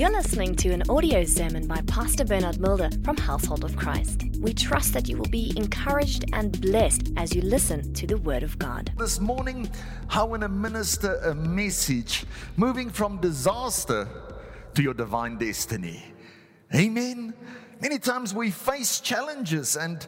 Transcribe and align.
You're 0.00 0.10
listening 0.12 0.56
to 0.56 0.70
an 0.70 0.82
audio 0.88 1.24
sermon 1.24 1.66
by 1.66 1.82
Pastor 1.82 2.24
Bernard 2.24 2.58
Mulder 2.58 2.88
from 3.04 3.18
Household 3.18 3.64
of 3.64 3.76
Christ. 3.76 4.22
We 4.38 4.54
trust 4.54 4.94
that 4.94 5.10
you 5.10 5.18
will 5.18 5.28
be 5.28 5.52
encouraged 5.58 6.24
and 6.32 6.58
blessed 6.58 7.10
as 7.18 7.34
you 7.34 7.42
listen 7.42 7.92
to 7.92 8.06
the 8.06 8.16
Word 8.16 8.42
of 8.42 8.58
God. 8.58 8.90
This 8.96 9.20
morning, 9.20 9.70
I 10.08 10.22
want 10.22 10.40
to 10.40 10.48
minister 10.48 11.16
a 11.16 11.34
message 11.34 12.24
moving 12.56 12.88
from 12.88 13.18
disaster 13.18 14.08
to 14.74 14.82
your 14.82 14.94
divine 14.94 15.36
destiny. 15.36 16.02
Amen. 16.74 17.34
Many 17.82 17.98
times 17.98 18.32
we 18.32 18.50
face 18.50 19.00
challenges, 19.00 19.76
and 19.76 20.06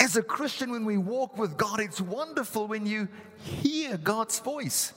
as 0.00 0.16
a 0.16 0.24
Christian, 0.24 0.72
when 0.72 0.84
we 0.84 0.96
walk 0.96 1.38
with 1.38 1.56
God, 1.56 1.78
it's 1.78 2.00
wonderful 2.00 2.66
when 2.66 2.84
you 2.84 3.06
hear 3.44 3.96
God's 3.96 4.40
voice 4.40 4.92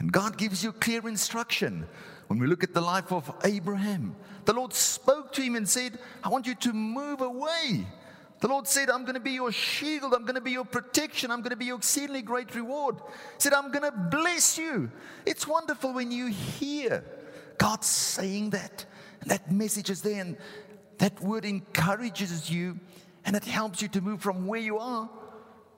and 0.00 0.10
God 0.10 0.36
gives 0.36 0.64
you 0.64 0.72
clear 0.72 1.06
instruction. 1.06 1.86
When 2.32 2.38
we 2.38 2.46
look 2.46 2.64
at 2.64 2.72
the 2.72 2.80
life 2.80 3.12
of 3.12 3.30
Abraham, 3.44 4.16
the 4.46 4.54
Lord 4.54 4.72
spoke 4.72 5.34
to 5.34 5.42
him 5.42 5.54
and 5.54 5.68
said, 5.68 5.98
I 6.24 6.30
want 6.30 6.46
you 6.46 6.54
to 6.54 6.72
move 6.72 7.20
away. 7.20 7.86
The 8.40 8.48
Lord 8.48 8.66
said, 8.66 8.88
I'm 8.88 9.02
going 9.02 9.16
to 9.16 9.20
be 9.20 9.32
your 9.32 9.52
shield. 9.52 10.14
I'm 10.14 10.22
going 10.22 10.36
to 10.36 10.40
be 10.40 10.52
your 10.52 10.64
protection. 10.64 11.30
I'm 11.30 11.42
going 11.42 11.50
to 11.50 11.56
be 11.56 11.66
your 11.66 11.76
exceedingly 11.76 12.22
great 12.22 12.54
reward. 12.54 12.96
He 12.96 13.40
said, 13.40 13.52
I'm 13.52 13.70
going 13.70 13.82
to 13.82 13.92
bless 13.92 14.56
you. 14.56 14.90
It's 15.26 15.46
wonderful 15.46 15.92
when 15.92 16.10
you 16.10 16.28
hear 16.28 17.04
God 17.58 17.84
saying 17.84 18.48
that. 18.50 18.86
And 19.20 19.30
that 19.30 19.52
message 19.52 19.90
is 19.90 20.00
there. 20.00 20.22
And 20.22 20.38
that 20.96 21.20
word 21.20 21.44
encourages 21.44 22.50
you 22.50 22.80
and 23.26 23.36
it 23.36 23.44
helps 23.44 23.82
you 23.82 23.88
to 23.88 24.00
move 24.00 24.22
from 24.22 24.46
where 24.46 24.58
you 24.58 24.78
are 24.78 25.10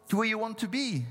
to 0.08 0.16
where 0.16 0.26
you 0.26 0.38
want 0.38 0.58
to 0.58 0.68
be. 0.68 1.04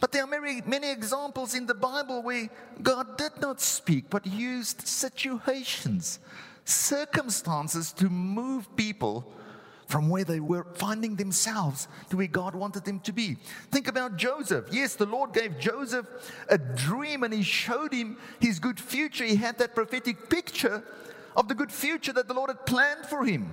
But 0.00 0.12
there 0.12 0.22
are 0.22 0.26
many, 0.26 0.62
many 0.64 0.90
examples 0.90 1.54
in 1.54 1.66
the 1.66 1.74
Bible 1.74 2.22
where 2.22 2.48
God 2.82 3.18
did 3.18 3.32
not 3.40 3.60
speak, 3.60 4.10
but 4.10 4.26
used 4.26 4.86
situations, 4.86 6.20
circumstances 6.64 7.92
to 7.94 8.08
move 8.08 8.74
people 8.76 9.32
from 9.86 10.10
where 10.10 10.22
they 10.22 10.38
were 10.38 10.66
finding 10.74 11.16
themselves 11.16 11.88
to 12.10 12.18
where 12.18 12.26
God 12.26 12.54
wanted 12.54 12.84
them 12.84 13.00
to 13.00 13.12
be. 13.12 13.38
Think 13.70 13.88
about 13.88 14.18
Joseph. 14.18 14.66
Yes, 14.70 14.94
the 14.94 15.06
Lord 15.06 15.32
gave 15.32 15.58
Joseph 15.58 16.06
a 16.48 16.58
dream 16.58 17.22
and 17.24 17.32
he 17.32 17.42
showed 17.42 17.92
him 17.92 18.18
his 18.38 18.58
good 18.58 18.78
future. 18.78 19.24
He 19.24 19.36
had 19.36 19.58
that 19.58 19.74
prophetic 19.74 20.28
picture 20.28 20.84
of 21.34 21.48
the 21.48 21.54
good 21.54 21.72
future 21.72 22.12
that 22.12 22.28
the 22.28 22.34
Lord 22.34 22.50
had 22.50 22.66
planned 22.66 23.06
for 23.06 23.24
him. 23.24 23.52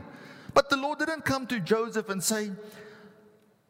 But 0.54 0.70
the 0.70 0.78
Lord 0.78 1.00
didn't 1.00 1.24
come 1.24 1.48
to 1.48 1.60
Joseph 1.60 2.10
and 2.10 2.22
say, 2.22 2.52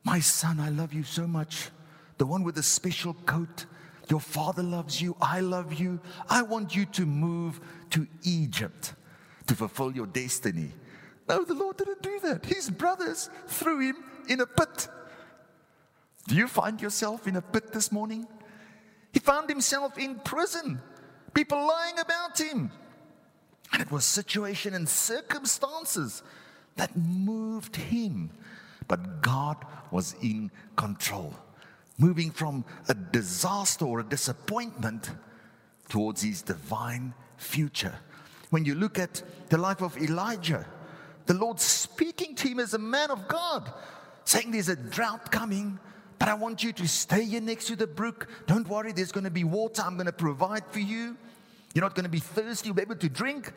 My 0.04 0.20
son, 0.20 0.60
I 0.60 0.70
love 0.70 0.92
you 0.92 1.04
so 1.04 1.28
much 1.28 1.70
the 2.18 2.26
one 2.26 2.44
with 2.44 2.56
the 2.56 2.64
special 2.64 3.14
coat. 3.26 3.66
Your 4.10 4.20
father 4.20 4.64
loves 4.64 5.02
you. 5.02 5.16
I 5.20 5.40
love 5.40 5.74
you. 5.74 6.00
I 6.30 6.44
want 6.44 6.76
you 6.76 6.86
to 6.86 7.06
move 7.06 7.60
to 7.92 8.08
Egypt 8.24 8.94
to 9.48 9.56
fulfill 9.56 9.92
your 9.92 10.06
destiny. 10.06 10.72
No, 11.28 11.44
the 11.44 11.54
Lord 11.54 11.78
didn't 11.78 12.02
do 12.02 12.20
that. 12.22 12.46
His 12.46 12.70
brothers 12.70 13.30
threw 13.48 13.80
him 13.80 13.96
in 14.28 14.42
a 14.42 14.46
pit. 14.46 14.88
Do 16.28 16.36
you 16.36 16.48
find 16.48 16.82
yourself 16.82 17.28
in 17.28 17.36
a 17.36 17.42
pit 17.42 17.72
this 17.72 17.92
morning? 17.92 18.28
He 19.12 19.20
found 19.20 19.50
himself 19.50 19.98
in 19.98 20.16
prison, 20.20 20.82
people 21.34 21.66
lying 21.66 22.00
about 22.00 22.40
him. 22.40 22.72
And 23.72 23.82
it 23.82 23.92
was 23.92 24.06
situation 24.06 24.74
and 24.74 24.88
circumstances 24.88 26.22
that 26.76 26.96
moved 26.96 27.76
him. 27.76 28.30
But 28.88 29.22
God 29.22 29.58
was 29.90 30.16
in 30.22 30.52
control 30.76 31.34
moving 31.98 32.32
from 32.32 32.66
a 32.90 32.94
disaster 32.94 33.86
or 33.86 34.00
a 34.00 34.04
disappointment 34.04 35.12
towards 35.90 36.22
his 36.22 36.42
divine 36.42 37.14
future. 37.38 37.96
When 38.50 38.66
you 38.66 38.76
look 38.76 39.00
at 39.00 39.22
the 39.50 39.58
life 39.58 39.82
of 39.82 39.98
Elijah, 39.98 40.66
the 41.26 41.34
Lord 41.34 41.60
speaking 41.60 42.36
to 42.36 42.48
him 42.48 42.60
as 42.60 42.74
a 42.74 42.80
man 42.80 43.12
of 43.12 43.28
God, 43.28 43.72
saying, 44.26 44.52
There's 44.52 44.70
a 44.70 44.76
drought 44.76 45.32
coming, 45.32 45.80
but 46.20 46.30
I 46.30 46.34
want 46.34 46.64
you 46.64 46.72
to 46.74 46.88
stay 46.88 47.24
here 47.26 47.42
next 47.42 47.66
to 47.68 47.76
the 47.76 47.88
brook. 47.88 48.28
Don't 48.48 48.68
worry, 48.68 48.92
there's 48.92 49.12
going 49.12 49.24
to 49.24 49.32
be 49.32 49.44
water. 49.44 49.82
I'm 49.86 49.96
going 49.96 50.06
to 50.06 50.14
provide 50.14 50.66
for 50.68 50.80
you. 50.80 51.18
You're 51.74 51.84
not 51.84 51.96
going 51.96 52.06
to 52.06 52.10
be 52.10 52.20
thirsty. 52.20 52.68
You'll 52.68 52.76
be 52.76 52.84
able 52.84 52.96
to 52.96 53.10
drink. 53.10 53.52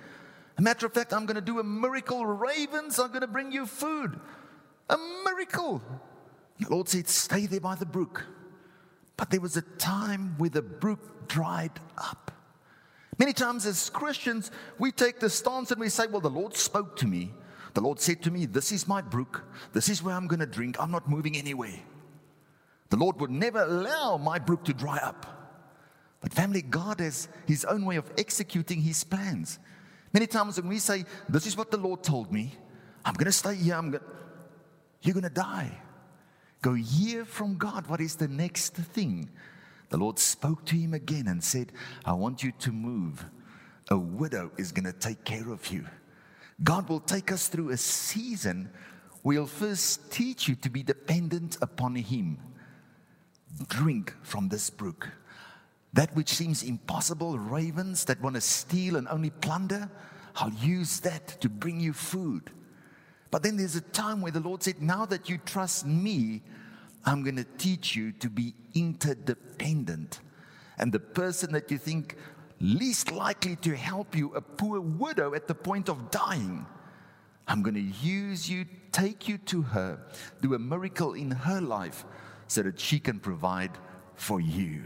A 0.56 0.62
matter 0.62 0.86
of 0.86 0.92
fact, 0.92 1.12
I'm 1.12 1.24
going 1.24 1.36
to 1.36 1.40
do 1.40 1.60
a 1.60 1.64
miracle. 1.64 2.26
Ravens 2.26 2.98
are 2.98 3.08
going 3.08 3.20
to 3.20 3.28
bring 3.28 3.52
you 3.52 3.64
food. 3.64 4.18
A 4.90 4.96
miracle. 5.24 5.80
The 6.60 6.70
Lord 6.70 6.88
said, 6.88 7.08
Stay 7.08 7.46
there 7.46 7.60
by 7.60 7.74
the 7.74 7.86
brook. 7.86 8.26
But 9.16 9.30
there 9.30 9.40
was 9.40 9.56
a 9.56 9.62
time 9.62 10.34
where 10.38 10.50
the 10.50 10.62
brook 10.62 11.28
dried 11.28 11.72
up. 11.96 12.30
Many 13.18 13.32
times 13.32 13.66
as 13.66 13.90
Christians, 13.90 14.50
we 14.78 14.92
take 14.92 15.18
the 15.18 15.28
stance 15.28 15.70
and 15.70 15.80
we 15.80 15.88
say, 15.88 16.06
Well, 16.06 16.20
the 16.20 16.30
Lord 16.30 16.56
spoke 16.56 16.96
to 16.96 17.06
me. 17.06 17.32
The 17.74 17.80
Lord 17.80 18.00
said 18.00 18.22
to 18.22 18.30
me, 18.30 18.46
This 18.46 18.72
is 18.72 18.88
my 18.88 19.02
brook. 19.02 19.44
This 19.72 19.88
is 19.88 20.02
where 20.02 20.14
I'm 20.14 20.26
going 20.26 20.40
to 20.40 20.46
drink. 20.46 20.76
I'm 20.80 20.90
not 20.90 21.08
moving 21.08 21.36
anywhere. 21.36 21.78
The 22.90 22.96
Lord 22.96 23.20
would 23.20 23.30
never 23.30 23.62
allow 23.62 24.16
my 24.16 24.38
brook 24.38 24.64
to 24.64 24.72
dry 24.72 24.98
up. 24.98 25.26
But, 26.20 26.32
family, 26.32 26.62
God 26.62 27.00
has 27.00 27.28
His 27.46 27.64
own 27.64 27.84
way 27.84 27.96
of 27.96 28.10
executing 28.16 28.80
His 28.80 29.04
plans. 29.04 29.58
Many 30.12 30.26
times 30.26 30.60
when 30.60 30.68
we 30.68 30.78
say, 30.78 31.04
This 31.28 31.46
is 31.46 31.56
what 31.56 31.70
the 31.70 31.76
Lord 31.76 32.02
told 32.02 32.32
me, 32.32 32.54
I'm 33.04 33.14
going 33.14 33.26
to 33.26 33.32
stay 33.32 33.54
here, 33.54 33.74
I'm 33.74 33.90
gonna, 33.90 34.04
you're 35.02 35.14
going 35.14 35.24
to 35.24 35.30
die. 35.30 35.70
Go 36.62 36.74
hear 36.74 37.24
from 37.24 37.56
God 37.56 37.86
what 37.86 38.00
is 38.00 38.16
the 38.16 38.28
next 38.28 38.74
thing. 38.74 39.30
The 39.90 39.96
Lord 39.96 40.18
spoke 40.18 40.64
to 40.66 40.76
him 40.76 40.94
again 40.94 41.28
and 41.28 41.42
said, 41.42 41.72
I 42.04 42.12
want 42.12 42.42
you 42.42 42.52
to 42.58 42.72
move. 42.72 43.24
A 43.90 43.98
widow 43.98 44.50
is 44.58 44.72
going 44.72 44.84
to 44.84 44.92
take 44.92 45.24
care 45.24 45.50
of 45.50 45.66
you. 45.68 45.86
God 46.62 46.88
will 46.88 47.00
take 47.00 47.32
us 47.32 47.48
through 47.48 47.70
a 47.70 47.76
season 47.76 48.70
He'll 49.24 49.46
first 49.46 50.10
teach 50.10 50.48
you 50.48 50.54
to 50.56 50.70
be 50.70 50.82
dependent 50.82 51.58
upon 51.60 51.94
Him. 51.96 52.38
Drink 53.68 54.14
from 54.22 54.48
this 54.48 54.70
brook. 54.70 55.10
That 55.92 56.14
which 56.14 56.34
seems 56.34 56.62
impossible, 56.62 57.38
ravens 57.38 58.04
that 58.06 58.20
want 58.20 58.36
to 58.36 58.40
steal 58.40 58.96
and 58.96 59.08
only 59.08 59.30
plunder, 59.30 59.90
I'll 60.36 60.52
use 60.52 61.00
that 61.00 61.40
to 61.40 61.48
bring 61.48 61.80
you 61.80 61.92
food. 61.92 62.50
But 63.30 63.42
then 63.42 63.56
there's 63.56 63.76
a 63.76 63.80
time 63.80 64.20
where 64.20 64.32
the 64.32 64.40
Lord 64.40 64.62
said, 64.62 64.80
Now 64.80 65.04
that 65.06 65.28
you 65.28 65.38
trust 65.38 65.86
me, 65.86 66.42
I'm 67.04 67.22
going 67.22 67.36
to 67.36 67.46
teach 67.58 67.94
you 67.94 68.12
to 68.12 68.28
be 68.28 68.54
interdependent. 68.74 70.20
And 70.78 70.92
the 70.92 71.00
person 71.00 71.52
that 71.52 71.70
you 71.70 71.78
think 71.78 72.16
least 72.60 73.12
likely 73.12 73.56
to 73.56 73.76
help 73.76 74.16
you, 74.16 74.34
a 74.34 74.40
poor 74.40 74.80
widow 74.80 75.34
at 75.34 75.46
the 75.46 75.54
point 75.54 75.88
of 75.88 76.10
dying, 76.10 76.66
I'm 77.46 77.62
going 77.62 77.74
to 77.74 78.06
use 78.06 78.48
you, 78.48 78.66
take 78.92 79.28
you 79.28 79.38
to 79.38 79.62
her, 79.62 79.98
do 80.40 80.54
a 80.54 80.58
miracle 80.58 81.14
in 81.14 81.30
her 81.30 81.60
life 81.60 82.04
so 82.46 82.62
that 82.62 82.78
she 82.78 82.98
can 82.98 83.18
provide 83.18 83.70
for 84.14 84.40
you. 84.40 84.82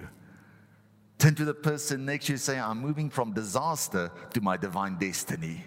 Turn 1.19 1.35
to 1.37 1.45
the 1.45 1.55
person 1.55 2.05
next 2.05 2.27
to 2.27 2.33
you 2.33 2.39
say, 2.39 2.59
I'm 2.59 2.81
moving 2.81 3.11
from 3.11 3.33
disaster 3.33 4.11
to 4.35 4.41
my 4.41 4.57
divine 4.57 4.99
destiny. 4.99 5.65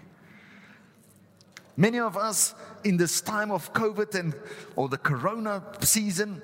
Many 1.76 1.98
of 1.98 2.16
us 2.16 2.54
in 2.84 2.96
this 2.96 3.20
time 3.20 3.50
of 3.50 3.72
COVID 3.72 4.14
and 4.14 4.34
or 4.76 4.88
the 4.88 4.98
corona 4.98 5.62
season 5.80 6.40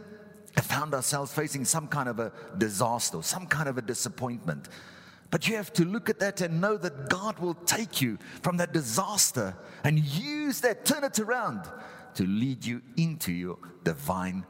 have 0.56 0.66
found 0.66 0.94
ourselves 0.94 1.32
facing 1.32 1.65
some 1.65 1.88
kind 1.88 2.09
of 2.09 2.19
a 2.19 2.32
disaster, 2.59 3.22
some 3.22 3.47
kind 3.47 3.69
of 3.69 3.78
a 3.78 3.82
disappointment. 3.82 4.69
But 5.31 5.48
you 5.48 5.56
have 5.56 5.72
to 5.75 5.87
look 5.87 6.10
at 6.10 6.19
that 6.19 6.43
and 6.43 6.60
know 6.60 6.76
that 6.76 7.09
God 7.09 7.38
will 7.38 7.54
take 7.54 8.03
you 8.03 8.19
from 8.43 8.59
that 8.59 8.75
disaster 8.75 9.56
and 9.82 9.98
use 9.98 10.60
that, 10.60 10.84
turn 10.84 11.04
it 11.04 11.19
around 11.19 11.62
to 12.16 12.26
lead 12.26 12.66
you 12.66 12.82
into 12.99 13.32
your 13.32 13.56
divine 13.82 14.44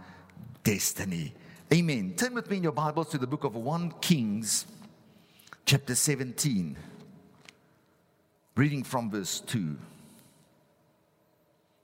destiny. 0.65 1.35
Amen. 1.73 2.15
Turn 2.17 2.35
with 2.35 2.51
me 2.51 2.57
in 2.57 2.65
your 2.65 2.73
Bibles 2.73 3.11
to 3.11 3.19
the 3.19 3.29
book 3.29 3.45
of 3.45 3.55
1 3.55 3.93
Kings, 4.01 4.67
chapter 5.65 5.95
17, 5.95 6.77
reading 8.57 8.83
from 8.83 9.09
verse 9.09 9.39
2. 9.39 9.77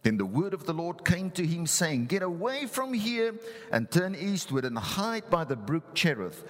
Then 0.03 0.17
the 0.17 0.27
word 0.27 0.55
of 0.55 0.65
the 0.65 0.73
Lord 0.73 1.05
came 1.05 1.31
to 1.33 1.45
him, 1.45 1.67
saying, 1.67 2.07
Get 2.07 2.23
away 2.23 2.67
from 2.67 2.93
here 2.93 3.35
and 3.73 3.91
turn 3.91 4.15
eastward 4.15 4.65
and 4.65 4.79
hide 4.79 5.29
by 5.29 5.45
the 5.45 5.57
brook 5.57 5.95
Cherith, 5.95 6.45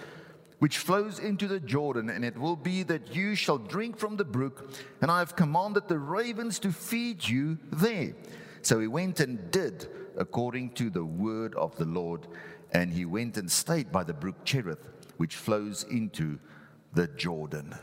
which 0.59 0.77
flows 0.77 1.19
into 1.19 1.47
the 1.47 1.59
Jordan. 1.59 2.09
And 2.09 2.23
it 2.23 2.37
will 2.37 2.55
be 2.55 2.83
that 2.83 3.15
you 3.15 3.33
shall 3.35 3.57
drink 3.57 3.97
from 3.97 4.17
the 4.17 4.25
brook, 4.25 4.71
and 5.01 5.09
I 5.09 5.19
have 5.19 5.35
commanded 5.35 5.87
the 5.87 5.97
ravens 5.97 6.59
to 6.59 6.71
feed 6.71 7.27
you 7.27 7.57
there. 7.71 8.13
So 8.61 8.79
he 8.79 8.87
went 8.87 9.19
and 9.19 9.49
did 9.51 9.87
according 10.17 10.71
to 10.71 10.89
the 10.89 11.05
word 11.05 11.55
of 11.55 11.75
the 11.77 11.85
Lord. 11.85 12.27
And 12.71 12.93
he 12.93 13.05
went 13.05 13.37
and 13.37 13.51
stayed 13.51 13.91
by 13.91 14.03
the 14.03 14.13
brook 14.13 14.45
Cherith, 14.45 14.87
which 15.17 15.35
flows 15.35 15.85
into 15.89 16.37
the 16.93 17.07
Jordan. 17.07 17.75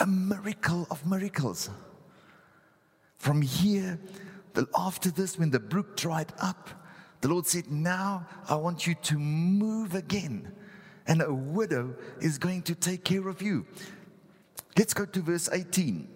A 0.00 0.06
miracle 0.06 0.86
of 0.90 1.06
miracles. 1.06 1.70
From 3.18 3.40
here, 3.40 3.98
after 4.76 5.10
this, 5.10 5.38
when 5.38 5.50
the 5.50 5.60
brook 5.60 5.96
dried 5.96 6.32
up, 6.40 6.70
the 7.20 7.28
Lord 7.28 7.46
said, 7.46 7.70
Now 7.70 8.26
I 8.48 8.56
want 8.56 8.86
you 8.86 8.94
to 8.94 9.18
move 9.18 9.94
again. 9.94 10.52
And 11.06 11.22
a 11.22 11.32
widow 11.32 11.94
is 12.20 12.38
going 12.38 12.62
to 12.62 12.74
take 12.74 13.04
care 13.04 13.28
of 13.28 13.40
you. 13.40 13.66
Let's 14.76 14.92
go 14.92 15.04
to 15.04 15.20
verse 15.20 15.48
18. 15.52 16.08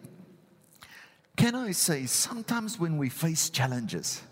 Can 1.37 1.55
I 1.55 1.73
say, 1.73 2.07
sometimes 2.07 2.79
when 2.79 2.99
we 2.99 3.09
face 3.09 3.51
challenges, 3.51 4.23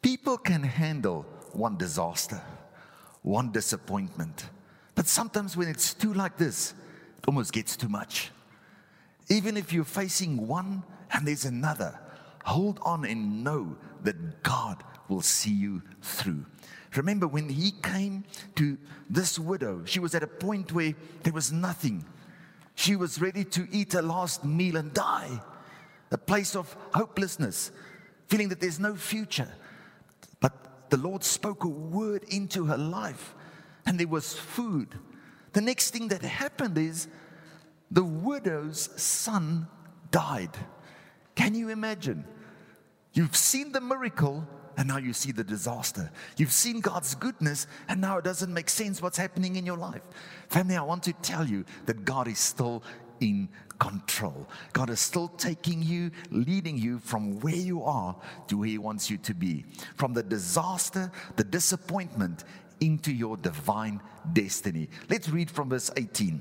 people 0.00 0.38
can 0.38 0.62
handle 0.62 1.26
one 1.52 1.76
disaster, 1.76 2.40
one 3.22 3.52
disappointment. 3.52 4.46
But 4.94 5.06
sometimes 5.06 5.56
when 5.56 5.68
it's 5.68 5.94
too 5.94 6.14
like 6.14 6.36
this, 6.36 6.74
it 7.18 7.28
almost 7.28 7.52
gets 7.52 7.76
too 7.76 7.88
much. 7.88 8.30
Even 9.28 9.56
if 9.56 9.72
you're 9.72 9.84
facing 9.84 10.46
one 10.46 10.82
and 11.12 11.26
there's 11.26 11.44
another, 11.44 11.98
hold 12.44 12.78
on 12.82 13.04
and 13.04 13.44
know 13.44 13.76
that 14.02 14.42
God 14.42 14.82
will 15.08 15.22
see 15.22 15.52
you 15.52 15.82
through. 16.00 16.44
Remember 16.96 17.26
when 17.26 17.48
he 17.48 17.70
came 17.82 18.24
to 18.56 18.76
this 19.08 19.38
widow, 19.38 19.82
she 19.84 20.00
was 20.00 20.14
at 20.14 20.22
a 20.22 20.26
point 20.26 20.72
where 20.72 20.94
there 21.22 21.32
was 21.32 21.52
nothing. 21.52 22.04
She 22.74 22.96
was 22.96 23.20
ready 23.20 23.44
to 23.44 23.66
eat 23.70 23.94
her 23.94 24.02
last 24.02 24.44
meal 24.44 24.76
and 24.76 24.92
die. 24.92 25.40
A 26.10 26.18
place 26.18 26.54
of 26.54 26.76
hopelessness, 26.94 27.70
feeling 28.28 28.50
that 28.50 28.60
there's 28.60 28.80
no 28.80 28.94
future. 28.94 29.48
But 30.40 30.90
the 30.90 30.98
Lord 30.98 31.24
spoke 31.24 31.64
a 31.64 31.68
word 31.68 32.24
into 32.24 32.66
her 32.66 32.76
life, 32.76 33.34
and 33.86 33.98
there 33.98 34.08
was 34.08 34.34
food. 34.34 34.98
The 35.54 35.62
next 35.62 35.90
thing 35.90 36.08
that 36.08 36.22
happened 36.22 36.76
is 36.76 37.08
the 37.90 38.04
widow's 38.04 38.90
son 39.00 39.66
died. 40.10 40.56
Can 41.34 41.54
you 41.54 41.70
imagine? 41.70 42.24
You've 43.12 43.36
seen 43.36 43.72
the 43.72 43.80
miracle, 43.80 44.46
and 44.76 44.88
now 44.88 44.96
you 44.98 45.12
see 45.12 45.32
the 45.32 45.44
disaster. 45.44 46.10
You've 46.36 46.52
seen 46.52 46.80
God's 46.80 47.14
goodness, 47.14 47.66
and 47.88 48.00
now 48.00 48.18
it 48.18 48.24
doesn't 48.24 48.52
make 48.52 48.70
sense 48.70 49.02
what's 49.02 49.18
happening 49.18 49.56
in 49.56 49.66
your 49.66 49.76
life. 49.76 50.02
Family, 50.48 50.76
I 50.76 50.82
want 50.82 51.02
to 51.04 51.12
tell 51.14 51.46
you 51.46 51.64
that 51.86 52.04
God 52.04 52.28
is 52.28 52.38
still 52.38 52.82
in 53.20 53.48
control. 53.78 54.48
God 54.72 54.90
is 54.90 55.00
still 55.00 55.28
taking 55.28 55.82
you, 55.82 56.10
leading 56.30 56.78
you 56.78 56.98
from 56.98 57.40
where 57.40 57.54
you 57.54 57.82
are 57.82 58.16
to 58.48 58.58
where 58.58 58.68
He 58.68 58.78
wants 58.78 59.10
you 59.10 59.18
to 59.18 59.34
be. 59.34 59.64
From 59.96 60.12
the 60.12 60.22
disaster, 60.22 61.10
the 61.36 61.44
disappointment, 61.44 62.44
into 62.80 63.12
your 63.12 63.36
divine 63.36 64.00
destiny. 64.32 64.88
Let's 65.08 65.28
read 65.28 65.50
from 65.50 65.70
verse 65.70 65.90
18. 65.96 66.40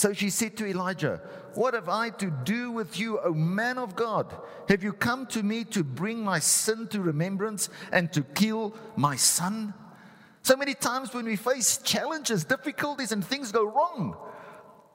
So 0.00 0.14
she 0.14 0.30
said 0.30 0.56
to 0.56 0.66
Elijah, 0.66 1.20
What 1.52 1.74
have 1.74 1.90
I 1.90 2.08
to 2.08 2.30
do 2.30 2.70
with 2.70 2.98
you, 2.98 3.20
O 3.20 3.34
man 3.34 3.76
of 3.76 3.94
God? 3.94 4.34
Have 4.70 4.82
you 4.82 4.94
come 4.94 5.26
to 5.26 5.42
me 5.42 5.62
to 5.64 5.84
bring 5.84 6.24
my 6.24 6.38
sin 6.38 6.88
to 6.88 7.02
remembrance 7.02 7.68
and 7.92 8.10
to 8.14 8.22
kill 8.22 8.74
my 8.96 9.16
son? 9.16 9.74
So 10.40 10.56
many 10.56 10.72
times 10.72 11.12
when 11.12 11.26
we 11.26 11.36
face 11.36 11.76
challenges, 11.84 12.44
difficulties, 12.44 13.12
and 13.12 13.22
things 13.22 13.52
go 13.52 13.66
wrong, 13.66 14.16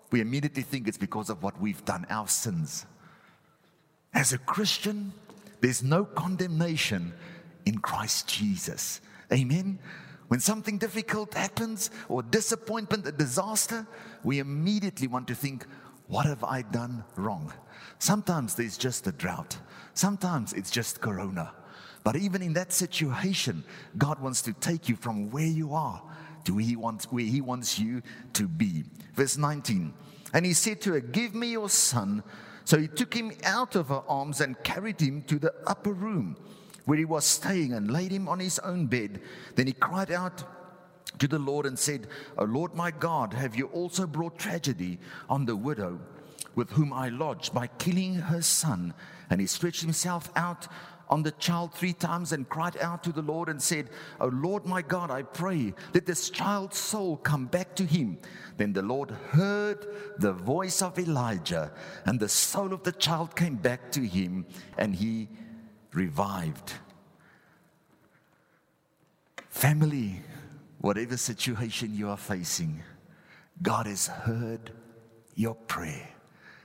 we 0.09 0.21
immediately 0.21 0.63
think 0.63 0.87
it's 0.87 0.97
because 0.97 1.29
of 1.29 1.43
what 1.43 1.61
we've 1.61 1.85
done, 1.85 2.07
our 2.09 2.27
sins. 2.27 2.87
As 4.11 4.33
a 4.33 4.39
Christian, 4.39 5.13
there's 5.61 5.83
no 5.83 6.03
condemnation 6.03 7.13
in 7.67 7.77
Christ 7.77 8.27
Jesus. 8.27 9.01
Amen. 9.31 9.77
When 10.27 10.39
something 10.39 10.77
difficult 10.77 11.33
happens, 11.33 11.91
or 12.09 12.23
disappointment, 12.23 13.07
a 13.07 13.11
disaster, 13.11 13.85
we 14.23 14.39
immediately 14.39 15.07
want 15.07 15.27
to 15.27 15.35
think, 15.35 15.65
What 16.07 16.25
have 16.25 16.43
I 16.43 16.63
done 16.63 17.03
wrong? 17.15 17.53
Sometimes 17.99 18.55
there's 18.55 18.77
just 18.77 19.07
a 19.07 19.11
drought, 19.11 19.57
sometimes 19.93 20.53
it's 20.53 20.71
just 20.71 21.01
corona. 21.01 21.51
But 22.03 22.15
even 22.15 22.43
in 22.43 22.53
that 22.53 22.71
situation, 22.71 23.63
God 23.97 24.19
wants 24.19 24.43
to 24.43 24.53
take 24.53 24.87
you 24.87 24.95
from 24.95 25.31
where 25.31 25.47
you 25.47 25.73
are 25.73 26.03
to 26.45 26.55
where 26.55 26.63
He 26.63 26.75
wants, 26.75 27.05
where 27.11 27.25
he 27.25 27.41
wants 27.41 27.77
you 27.77 28.01
to 28.33 28.47
be. 28.47 28.83
Verse 29.13 29.37
19 29.37 29.93
And 30.33 30.45
he 30.45 30.53
said 30.53 30.81
to 30.81 30.93
her, 30.93 30.99
Give 30.99 31.35
me 31.35 31.51
your 31.51 31.69
son. 31.69 32.23
So 32.63 32.79
he 32.79 32.87
took 32.87 33.13
him 33.13 33.31
out 33.43 33.75
of 33.75 33.89
her 33.89 34.01
arms 34.07 34.41
and 34.41 34.61
carried 34.63 34.99
him 34.99 35.21
to 35.23 35.37
the 35.37 35.53
upper 35.67 35.93
room 35.93 36.35
where 36.85 36.97
he 36.97 37.05
was 37.05 37.25
staying 37.25 37.73
and 37.73 37.91
laid 37.91 38.11
him 38.11 38.27
on 38.27 38.39
his 38.39 38.59
own 38.59 38.85
bed. 38.87 39.19
Then 39.55 39.67
he 39.67 39.73
cried 39.73 40.11
out 40.11 40.43
to 41.19 41.27
the 41.27 41.39
Lord 41.39 41.65
and 41.65 41.77
said, 41.77 42.07
O 42.37 42.45
Lord 42.45 42.73
my 42.73 42.91
God, 42.91 43.33
have 43.33 43.55
you 43.55 43.67
also 43.67 44.07
brought 44.07 44.37
tragedy 44.37 44.99
on 45.29 45.45
the 45.45 45.55
widow 45.55 45.99
with 46.55 46.69
whom 46.71 46.93
I 46.93 47.09
lodged 47.09 47.53
by 47.53 47.67
killing 47.67 48.15
her 48.15 48.41
son? 48.41 48.93
And 49.29 49.41
he 49.41 49.47
stretched 49.47 49.81
himself 49.81 50.31
out 50.35 50.67
on 51.09 51.23
the 51.23 51.31
child 51.31 51.73
three 51.73 51.93
times 51.93 52.31
and 52.31 52.49
cried 52.49 52.77
out 52.77 53.03
to 53.03 53.11
the 53.11 53.21
Lord 53.21 53.49
and 53.49 53.61
said, 53.61 53.89
O 54.19 54.27
Lord 54.27 54.65
my 54.65 54.81
God, 54.81 55.11
I 55.11 55.21
pray, 55.21 55.73
let 55.93 56.05
this 56.05 56.29
child's 56.29 56.77
soul 56.77 57.17
come 57.17 57.45
back 57.45 57.75
to 57.75 57.85
him. 57.85 58.17
Then 58.57 58.73
the 58.73 58.81
Lord 58.81 59.11
heard 59.11 59.85
the 60.17 60.33
voice 60.33 60.81
of 60.81 60.97
Elijah, 60.97 61.71
and 62.05 62.19
the 62.19 62.29
soul 62.29 62.73
of 62.73 62.83
the 62.83 62.91
child 62.91 63.35
came 63.35 63.55
back 63.55 63.91
to 63.91 64.01
him, 64.01 64.45
and 64.77 64.95
he 64.95 65.29
revived. 65.95 66.73
Family, 69.49 70.21
whatever 70.79 71.17
situation 71.17 71.95
you 71.95 72.09
are 72.09 72.17
facing, 72.17 72.83
God 73.61 73.87
has 73.87 74.07
heard 74.07 74.71
your 75.35 75.55
prayer. 75.55 76.09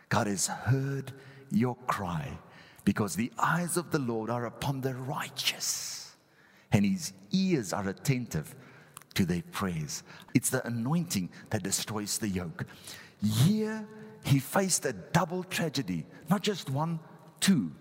God 0.09 0.27
has 0.27 0.49
heard 0.49 1.13
your 1.51 1.77
cry 1.87 2.39
because 2.85 3.15
the 3.15 3.31
eyes 3.39 3.77
of 3.77 3.91
the 3.91 3.99
Lord 3.99 4.31
are 4.31 4.47
upon 4.47 4.81
the 4.81 4.95
righteous 4.95 6.17
and 6.73 6.85
his 6.85 7.13
ears 7.31 7.73
are 7.73 7.89
attentive 7.89 8.55
to 9.15 9.25
their 9.25 9.43
prayers. 9.51 10.03
It's 10.35 10.51
the 10.51 10.67
anointing 10.67 11.31
that 11.51 11.63
destroys 11.63 12.19
the 12.19 12.29
yoke. 12.29 12.65
Here, 13.23 13.87
he 14.25 14.39
faced 14.39 14.85
a 14.87 14.93
double 14.93 15.45
tragedy, 15.45 16.07
not 16.29 16.43
just 16.43 16.71
one, 16.71 17.01
two. 17.41 17.73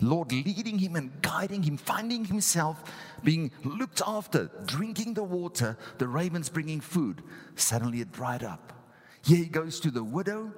Lord 0.00 0.32
leading 0.32 0.78
him 0.78 0.96
and 0.96 1.10
guiding 1.22 1.62
him, 1.62 1.76
finding 1.76 2.24
himself 2.24 2.82
being 3.24 3.50
looked 3.64 4.00
after, 4.06 4.50
drinking 4.64 5.14
the 5.14 5.24
water, 5.24 5.76
the 5.98 6.06
ravens 6.06 6.48
bringing 6.48 6.80
food. 6.80 7.22
Suddenly 7.56 8.00
it 8.00 8.12
dried 8.12 8.44
up. 8.44 8.72
Here 9.24 9.38
he 9.38 9.46
goes 9.46 9.80
to 9.80 9.90
the 9.90 10.04
widow. 10.04 10.52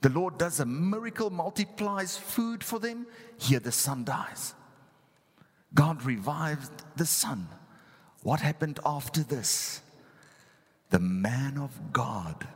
The 0.00 0.08
Lord 0.08 0.38
does 0.38 0.60
a 0.60 0.66
miracle, 0.66 1.28
multiplies 1.28 2.16
food 2.16 2.64
for 2.64 2.78
them. 2.78 3.06
Here 3.38 3.60
the 3.60 3.72
son 3.72 4.04
dies. 4.04 4.54
God 5.74 6.02
revived 6.04 6.70
the 6.96 7.06
son. 7.06 7.48
What 8.22 8.40
happened 8.40 8.80
after 8.86 9.22
this? 9.22 9.82
The 10.90 10.98
man 10.98 11.58
of 11.58 11.92
God 11.92 12.46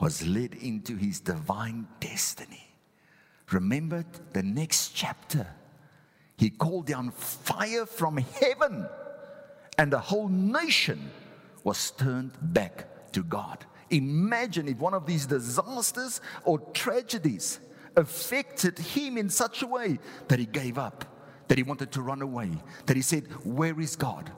was 0.00 0.26
led 0.26 0.54
into 0.54 0.96
his 0.96 1.20
divine 1.20 1.86
destiny 2.00 2.65
remembered 3.52 4.06
the 4.32 4.42
next 4.42 4.90
chapter. 4.94 5.46
He 6.36 6.50
called 6.50 6.86
down 6.86 7.10
fire 7.10 7.86
from 7.86 8.18
heaven, 8.18 8.86
and 9.78 9.92
the 9.92 9.98
whole 9.98 10.28
nation 10.28 11.10
was 11.64 11.90
turned 11.92 12.32
back 12.40 13.12
to 13.12 13.22
God. 13.22 13.64
Imagine 13.90 14.68
if 14.68 14.78
one 14.78 14.94
of 14.94 15.06
these 15.06 15.26
disasters 15.26 16.20
or 16.44 16.58
tragedies 16.72 17.60
affected 17.96 18.78
him 18.78 19.16
in 19.16 19.30
such 19.30 19.62
a 19.62 19.66
way 19.66 19.98
that 20.28 20.38
he 20.38 20.46
gave 20.46 20.76
up, 20.76 21.04
that 21.48 21.56
he 21.56 21.64
wanted 21.64 21.92
to 21.92 22.02
run 22.02 22.20
away, 22.20 22.50
that 22.86 22.96
he 22.96 23.02
said, 23.02 23.26
Where 23.44 23.78
is 23.80 23.96
God? 23.96 24.30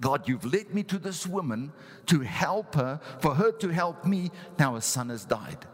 God, 0.00 0.28
you've 0.28 0.44
led 0.44 0.74
me 0.74 0.82
to 0.84 0.98
this 0.98 1.26
woman 1.26 1.72
to 2.06 2.20
help 2.20 2.74
her, 2.74 3.00
for 3.20 3.34
her 3.34 3.52
to 3.52 3.68
help 3.68 4.04
me. 4.04 4.30
Now 4.58 4.74
her 4.74 4.80
son 4.80 5.08
has 5.10 5.24
died. 5.24 5.66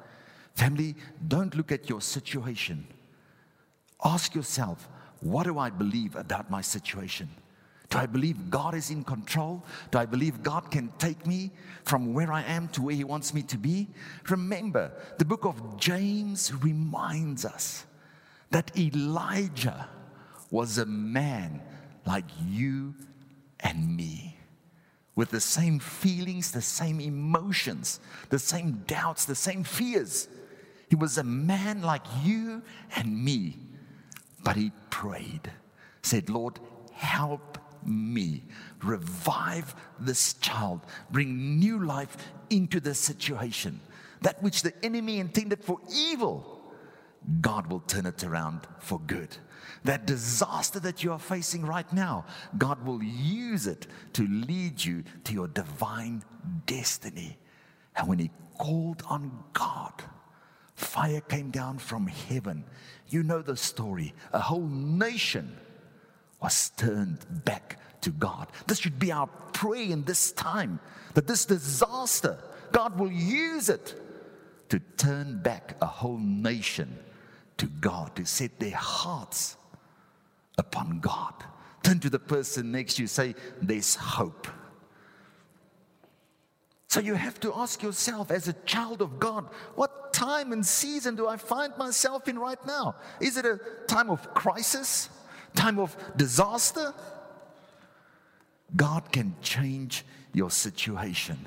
Family, 0.54 0.94
don't 1.26 1.54
look 1.54 1.72
at 1.72 1.88
your 1.88 2.00
situation. 2.00 2.86
Ask 4.04 4.34
yourself, 4.34 4.88
what 5.20 5.44
do 5.44 5.58
I 5.58 5.70
believe 5.70 6.16
about 6.16 6.50
my 6.50 6.60
situation? 6.60 7.28
Do 7.90 7.98
I 7.98 8.06
believe 8.06 8.50
God 8.50 8.74
is 8.74 8.90
in 8.90 9.02
control? 9.02 9.64
Do 9.90 9.98
I 9.98 10.06
believe 10.06 10.42
God 10.42 10.70
can 10.70 10.92
take 10.98 11.26
me 11.26 11.50
from 11.82 12.14
where 12.14 12.32
I 12.32 12.42
am 12.42 12.68
to 12.68 12.82
where 12.82 12.94
He 12.94 13.04
wants 13.04 13.34
me 13.34 13.42
to 13.42 13.58
be? 13.58 13.88
Remember, 14.28 14.92
the 15.18 15.24
book 15.24 15.44
of 15.44 15.76
James 15.76 16.54
reminds 16.62 17.44
us 17.44 17.84
that 18.50 18.76
Elijah 18.78 19.88
was 20.50 20.78
a 20.78 20.86
man 20.86 21.60
like 22.06 22.24
you 22.46 22.94
and 23.60 23.96
me, 23.96 24.36
with 25.16 25.30
the 25.30 25.40
same 25.40 25.78
feelings, 25.78 26.50
the 26.50 26.62
same 26.62 27.00
emotions, 27.00 28.00
the 28.30 28.38
same 28.38 28.84
doubts, 28.86 29.24
the 29.24 29.34
same 29.34 29.64
fears. 29.64 30.28
He 30.90 30.96
was 30.96 31.18
a 31.18 31.24
man 31.24 31.82
like 31.82 32.02
you 32.24 32.62
and 32.96 33.24
me, 33.24 33.56
but 34.42 34.56
he 34.56 34.72
prayed, 34.90 35.50
said, 36.02 36.28
Lord, 36.28 36.58
help 36.92 37.58
me. 37.86 38.42
Revive 38.82 39.74
this 40.00 40.34
child. 40.34 40.80
Bring 41.12 41.60
new 41.60 41.84
life 41.84 42.16
into 42.50 42.80
this 42.80 42.98
situation. 42.98 43.80
That 44.22 44.42
which 44.42 44.62
the 44.62 44.74
enemy 44.84 45.20
intended 45.20 45.62
for 45.62 45.78
evil, 45.88 46.60
God 47.40 47.68
will 47.68 47.80
turn 47.80 48.04
it 48.04 48.24
around 48.24 48.66
for 48.80 48.98
good. 48.98 49.36
That 49.84 50.06
disaster 50.06 50.80
that 50.80 51.04
you 51.04 51.12
are 51.12 51.20
facing 51.20 51.64
right 51.64 51.90
now, 51.92 52.26
God 52.58 52.84
will 52.84 53.02
use 53.02 53.68
it 53.68 53.86
to 54.14 54.26
lead 54.26 54.84
you 54.84 55.04
to 55.22 55.32
your 55.32 55.46
divine 55.46 56.24
destiny. 56.66 57.38
And 57.94 58.08
when 58.08 58.18
He 58.18 58.32
called 58.58 59.04
on 59.08 59.44
God, 59.52 60.02
Fire 60.80 61.20
came 61.20 61.50
down 61.50 61.78
from 61.78 62.06
heaven. 62.06 62.64
You 63.10 63.22
know 63.22 63.42
the 63.42 63.56
story. 63.56 64.14
A 64.32 64.40
whole 64.40 64.66
nation 64.66 65.54
was 66.42 66.70
turned 66.70 67.18
back 67.44 67.78
to 68.00 68.10
God. 68.10 68.48
This 68.66 68.78
should 68.78 68.98
be 68.98 69.12
our 69.12 69.26
prayer 69.52 69.92
in 69.92 70.04
this 70.04 70.32
time 70.32 70.80
that 71.12 71.26
this 71.26 71.44
disaster, 71.44 72.38
God 72.72 72.98
will 72.98 73.12
use 73.12 73.68
it 73.68 73.94
to 74.70 74.78
turn 74.96 75.42
back 75.42 75.76
a 75.82 75.86
whole 75.86 76.18
nation 76.18 76.98
to 77.58 77.66
God, 77.66 78.16
to 78.16 78.24
set 78.24 78.58
their 78.58 78.76
hearts 78.76 79.58
upon 80.56 81.00
God. 81.00 81.34
Turn 81.82 82.00
to 82.00 82.08
the 82.08 82.18
person 82.18 82.72
next 82.72 82.94
to 82.94 83.02
you, 83.02 83.06
say, 83.06 83.34
There's 83.60 83.96
hope. 83.96 84.48
So 86.90 86.98
you 86.98 87.14
have 87.14 87.38
to 87.40 87.54
ask 87.54 87.84
yourself, 87.84 88.32
as 88.32 88.48
a 88.48 88.52
child 88.66 89.00
of 89.00 89.20
God, 89.20 89.46
what 89.76 90.12
time 90.12 90.52
and 90.52 90.66
season 90.66 91.14
do 91.14 91.28
I 91.28 91.36
find 91.36 91.72
myself 91.76 92.26
in 92.26 92.36
right 92.36 92.58
now? 92.66 92.96
Is 93.20 93.36
it 93.36 93.46
a 93.46 93.60
time 93.86 94.10
of 94.10 94.34
crisis? 94.34 95.08
Time 95.54 95.78
of 95.78 95.96
disaster? 96.16 96.92
God 98.74 99.12
can 99.12 99.36
change 99.40 100.04
your 100.32 100.50
situation. 100.50 101.38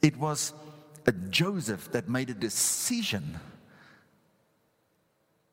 It 0.00 0.16
was 0.16 0.54
a 1.06 1.12
Joseph 1.12 1.90
that 1.90 2.08
made 2.08 2.30
a 2.30 2.34
decision 2.34 3.40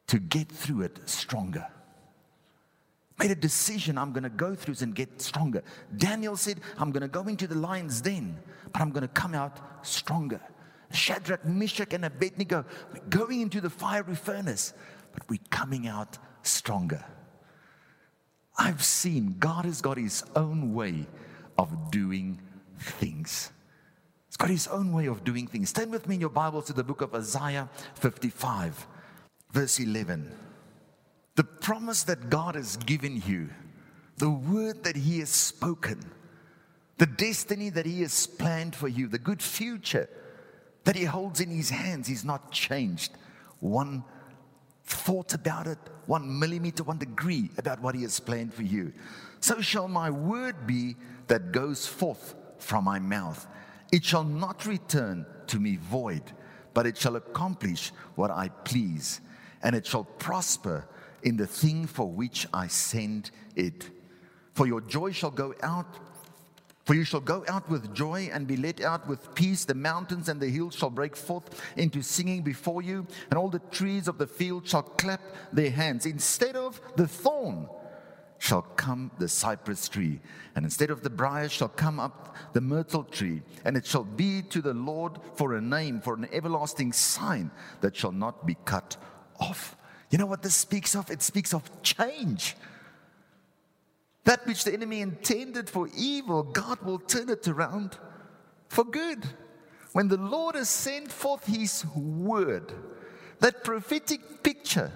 to 0.05 0.20
get 0.20 0.50
through 0.51 0.82
it 0.82 1.10
stronger. 1.10 1.65
Made 3.17 3.31
a 3.31 3.36
decision, 3.36 3.98
I'm 3.98 4.12
going 4.12 4.24
to 4.24 4.29
go 4.29 4.55
through 4.55 4.75
and 4.81 4.93
get 4.93 5.22
stronger. 5.22 5.63
Daniel 5.95 6.36
said, 6.36 6.60
I'm 6.77 6.91
going 6.91 7.01
to 7.01 7.07
go 7.07 7.24
into 7.27 7.48
the 7.48 7.55
lion's 7.55 8.01
den, 8.01 8.38
but 8.74 8.81
I'm 8.81 8.91
going 8.91 9.03
to 9.03 9.07
come 9.07 9.34
out 9.34 9.86
stronger. 9.86 10.41
Shadrach, 10.91 11.45
Meshach, 11.45 11.93
and 11.93 12.05
Abednego, 12.05 12.65
we're 12.93 13.00
going 13.10 13.41
into 13.41 13.62
the 13.62 13.69
fiery 13.69 14.15
furnace, 14.15 14.74
but 15.13 15.27
we're 15.29 15.39
coming 15.50 15.88
out 15.88 16.17
stronger. 16.43 17.03
I've 18.57 18.84
seen 18.84 19.36
God 19.39 19.65
has 19.65 19.81
got 19.81 19.98
his 19.98 20.24
own 20.36 20.74
way 20.74 21.05
of 21.57 21.91
doing 21.91 22.39
things. 22.79 23.51
He's 24.27 24.38
got 24.38 24.50
his 24.50 24.67
own 24.67 24.91
way 24.91 25.07
of 25.07 25.24
doing 25.24 25.48
things. 25.48 25.69
Stand 25.69 25.91
with 25.91 26.07
me 26.07 26.15
in 26.15 26.22
your 26.22 26.29
Bibles 26.29 26.65
to 26.65 26.74
the 26.74 26.84
book 26.84 27.01
of 27.01 27.15
Isaiah 27.15 27.69
55, 27.95 28.88
verse 29.51 29.79
11. 29.79 30.29
The 31.35 31.43
promise 31.43 32.03
that 32.03 32.29
God 32.29 32.55
has 32.55 32.77
given 32.77 33.21
you, 33.25 33.49
the 34.17 34.29
word 34.29 34.83
that 34.85 34.95
He 34.95 35.19
has 35.19 35.29
spoken, 35.29 35.99
the 36.97 37.05
destiny 37.05 37.69
that 37.69 37.85
He 37.85 38.01
has 38.01 38.25
planned 38.25 38.75
for 38.75 38.87
you, 38.87 39.07
the 39.07 39.19
good 39.19 39.41
future 39.41 40.09
that 40.85 40.95
He 40.95 41.03
holds 41.03 41.41
in 41.41 41.49
His 41.49 41.69
hands 41.69 42.09
is 42.09 42.23
not 42.23 42.51
changed. 42.51 43.11
One 43.59 44.03
thought 44.85 45.33
about 45.33 45.67
it, 45.67 45.79
one 46.05 46.39
millimeter, 46.39 46.83
one 46.83 46.99
degree 46.99 47.49
about 47.57 47.81
what 47.81 47.95
He 47.95 48.03
has 48.03 48.19
planned 48.19 48.53
for 48.53 48.63
you. 48.63 48.93
So 49.41 49.59
shall 49.59 49.89
my 49.89 50.09
word 50.09 50.65
be 50.65 50.95
that 51.27 51.51
goes 51.51 51.85
forth 51.85 52.35
from 52.59 52.85
my 52.85 52.99
mouth. 52.99 53.45
It 53.91 54.05
shall 54.05 54.23
not 54.23 54.65
return 54.65 55.25
to 55.47 55.59
me 55.59 55.75
void, 55.75 56.23
but 56.73 56.85
it 56.85 56.97
shall 56.97 57.15
accomplish 57.17 57.91
what 58.15 58.31
I 58.31 58.49
please, 58.63 59.21
and 59.61 59.75
it 59.75 59.85
shall 59.85 60.03
prosper 60.03 60.87
in 61.25 61.36
the 61.36 61.48
thing 61.48 61.88
for 61.88 62.08
which 62.08 62.48
I 62.53 62.67
send 62.67 63.32
it. 63.55 63.89
For 64.53 64.67
your 64.67 64.79
joy 64.79 65.12
shall 65.12 65.32
go 65.32 65.53
out, 65.62 65.98
for 66.86 66.94
you 66.94 67.03
shall 67.03 67.20
go 67.20 67.44
out 67.50 67.67
with 67.67 67.94
joy 67.94 68.29
and 68.32 68.48
be 68.48 68.55
let 68.55 68.79
out 68.79 69.08
with 69.08 69.34
peace. 69.36 69.65
The 69.65 69.74
mountains 69.74 70.29
and 70.29 70.39
the 70.39 70.48
hills 70.48 70.75
shall 70.75 70.91
break 70.91 71.15
forth 71.17 71.62
into 71.75 72.01
singing 72.01 72.44
before 72.44 72.82
you, 72.82 73.05
and 73.29 73.38
all 73.38 73.50
the 73.50 73.60
trees 73.72 74.08
of 74.08 74.17
the 74.17 74.27
field 74.27 74.67
shall 74.67 74.84
clap 74.84 75.22
their 75.51 75.72
hands. 75.72 76.05
Instead 76.05 76.55
of 76.55 76.79
the 76.96 77.08
thorn, 77.08 77.67
shall 78.38 78.62
come 78.62 79.10
the 79.17 79.27
cypress 79.27 79.89
tree, 79.89 80.20
and 80.55 80.65
instead 80.65 80.91
of 80.91 81.01
the 81.01 81.10
brier 81.10 81.50
shall 81.50 81.70
come 81.70 82.00
up 82.00 82.36
the 82.53 82.62
myrtle 82.62 83.03
tree, 83.03 83.41
and 83.63 83.75
it 83.75 83.86
shall 83.86 84.03
be 84.03 84.41
to 84.44 84.62
the 84.62 84.74
Lord 84.74 85.13
for 85.34 85.55
a 85.55 85.62
name, 85.62 86.01
for 86.01 86.13
an 86.13 86.27
everlasting 86.32 86.94
sign 86.94 87.50
that 87.82 87.96
shall 87.96 88.12
not 88.12 88.46
be 88.46 88.55
cut 88.65 88.98
off. 89.39 89.75
You 90.15 90.19
know 90.19 90.27
what 90.27 90.43
this 90.43 90.55
speaks 90.55 90.95
of? 90.95 91.12
It 91.12 91.22
speaks 91.22 91.53
of 91.53 91.69
change. 91.84 92.55
That 94.24 94.48
which 94.48 94.63
the 94.63 94.72
enemy 94.72 95.01
intended 95.01 95.69
for 95.69 95.89
evil, 95.93 96.41
God 96.41 96.81
will 96.84 97.00
turn 97.00 97.27
it 97.27 97.45
around 97.50 97.98
for 98.69 98.86
good. 98.86 99.25
When 99.91 100.07
the 100.07 100.15
Lord 100.15 100.55
has 100.55 100.69
sent 100.69 101.12
forth 101.12 101.45
his 101.45 101.86
word, 101.98 102.72
that 103.39 103.65
prophetic 103.65 104.41
picture 104.41 104.89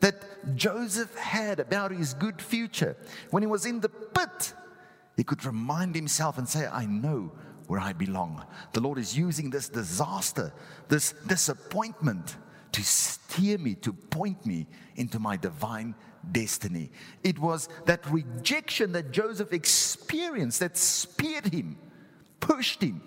that 0.00 0.56
Joseph 0.56 1.14
had 1.14 1.60
about 1.60 1.92
his 1.92 2.12
good 2.14 2.42
future, 2.42 2.96
when 3.30 3.44
he 3.44 3.46
was 3.46 3.64
in 3.64 3.78
the 3.78 3.88
pit, 3.88 4.54
he 5.16 5.22
could 5.22 5.44
remind 5.44 5.94
himself 5.94 6.36
and 6.36 6.48
say, 6.48 6.66
I 6.66 6.84
know 6.84 7.30
where 7.68 7.78
I 7.78 7.92
belong. 7.92 8.44
The 8.72 8.80
Lord 8.80 8.98
is 8.98 9.16
using 9.16 9.50
this 9.50 9.68
disaster, 9.68 10.52
this 10.88 11.12
disappointment 11.28 12.36
to 12.72 12.82
steer 12.82 13.58
me, 13.58 13.74
to 13.76 13.92
point 13.92 14.44
me 14.44 14.66
into 14.96 15.18
my 15.18 15.36
divine 15.36 15.94
destiny. 16.32 16.90
It 17.22 17.38
was 17.38 17.68
that 17.86 18.08
rejection 18.10 18.92
that 18.92 19.10
Joseph 19.10 19.52
experienced 19.52 20.60
that 20.60 20.76
speared 20.76 21.46
him, 21.46 21.78
pushed 22.40 22.82
him 22.82 23.02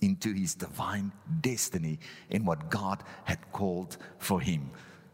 into 0.00 0.32
his 0.32 0.54
divine 0.54 1.12
destiny 1.40 1.98
in 2.30 2.44
what 2.44 2.70
God 2.70 3.02
had 3.24 3.38
called 3.52 3.96
for 4.18 4.40
him. 4.40 4.70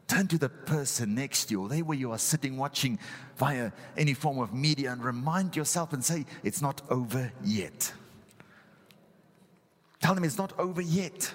Turn 0.08 0.26
to 0.26 0.38
the 0.38 0.48
person 0.48 1.14
next 1.14 1.46
to 1.46 1.52
you, 1.52 1.68
there 1.68 1.84
where 1.84 1.96
you 1.96 2.10
are 2.10 2.18
sitting 2.18 2.56
watching 2.56 2.98
via 3.36 3.70
any 3.96 4.12
form 4.12 4.40
of 4.40 4.52
media, 4.52 4.90
and 4.90 5.04
remind 5.04 5.54
yourself 5.54 5.92
and 5.92 6.04
say, 6.04 6.26
It's 6.42 6.60
not 6.60 6.82
over 6.90 7.32
yet. 7.44 7.92
Tell 10.00 10.14
them 10.14 10.24
it's 10.24 10.38
not 10.38 10.58
over 10.58 10.80
yet. 10.80 11.32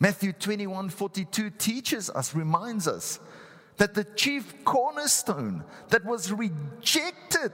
Matthew 0.00 0.32
21 0.32 0.90
42 0.90 1.50
teaches 1.50 2.10
us, 2.10 2.34
reminds 2.34 2.88
us 2.88 3.20
that 3.76 3.94
the 3.94 4.04
chief 4.04 4.64
cornerstone 4.64 5.64
that 5.88 6.04
was 6.04 6.32
rejected 6.32 7.52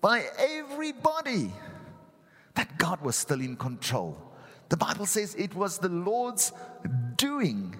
by 0.00 0.24
everybody, 0.38 1.52
that 2.54 2.78
God 2.78 3.00
was 3.02 3.16
still 3.16 3.40
in 3.40 3.56
control. 3.56 4.16
The 4.68 4.76
Bible 4.76 5.06
says 5.06 5.34
it 5.34 5.54
was 5.54 5.78
the 5.78 5.88
Lord's 5.88 6.52
doing, 7.16 7.76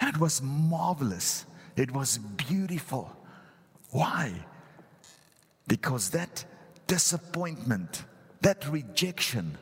and 0.00 0.14
it 0.14 0.20
was 0.20 0.40
marvelous, 0.40 1.44
it 1.76 1.90
was 1.90 2.18
beautiful. 2.18 3.14
Why? 3.90 4.32
Because 5.66 6.10
that 6.10 6.44
disappointment, 6.86 8.04
that 8.40 8.66
rejection, 8.68 9.58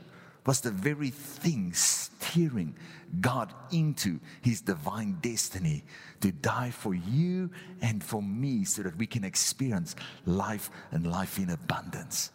was 0.46 0.60
the 0.60 0.70
very 0.70 1.10
thing 1.10 1.72
steering 1.74 2.74
God 3.20 3.52
into 3.72 4.20
his 4.40 4.60
divine 4.60 5.18
destiny 5.20 5.84
to 6.20 6.32
die 6.32 6.70
for 6.70 6.94
you 6.94 7.50
and 7.82 8.02
for 8.02 8.22
me 8.22 8.64
so 8.64 8.82
that 8.82 8.96
we 8.96 9.06
can 9.06 9.24
experience 9.24 9.96
life 10.24 10.70
and 10.92 11.06
life 11.06 11.38
in 11.38 11.50
abundance. 11.50 12.30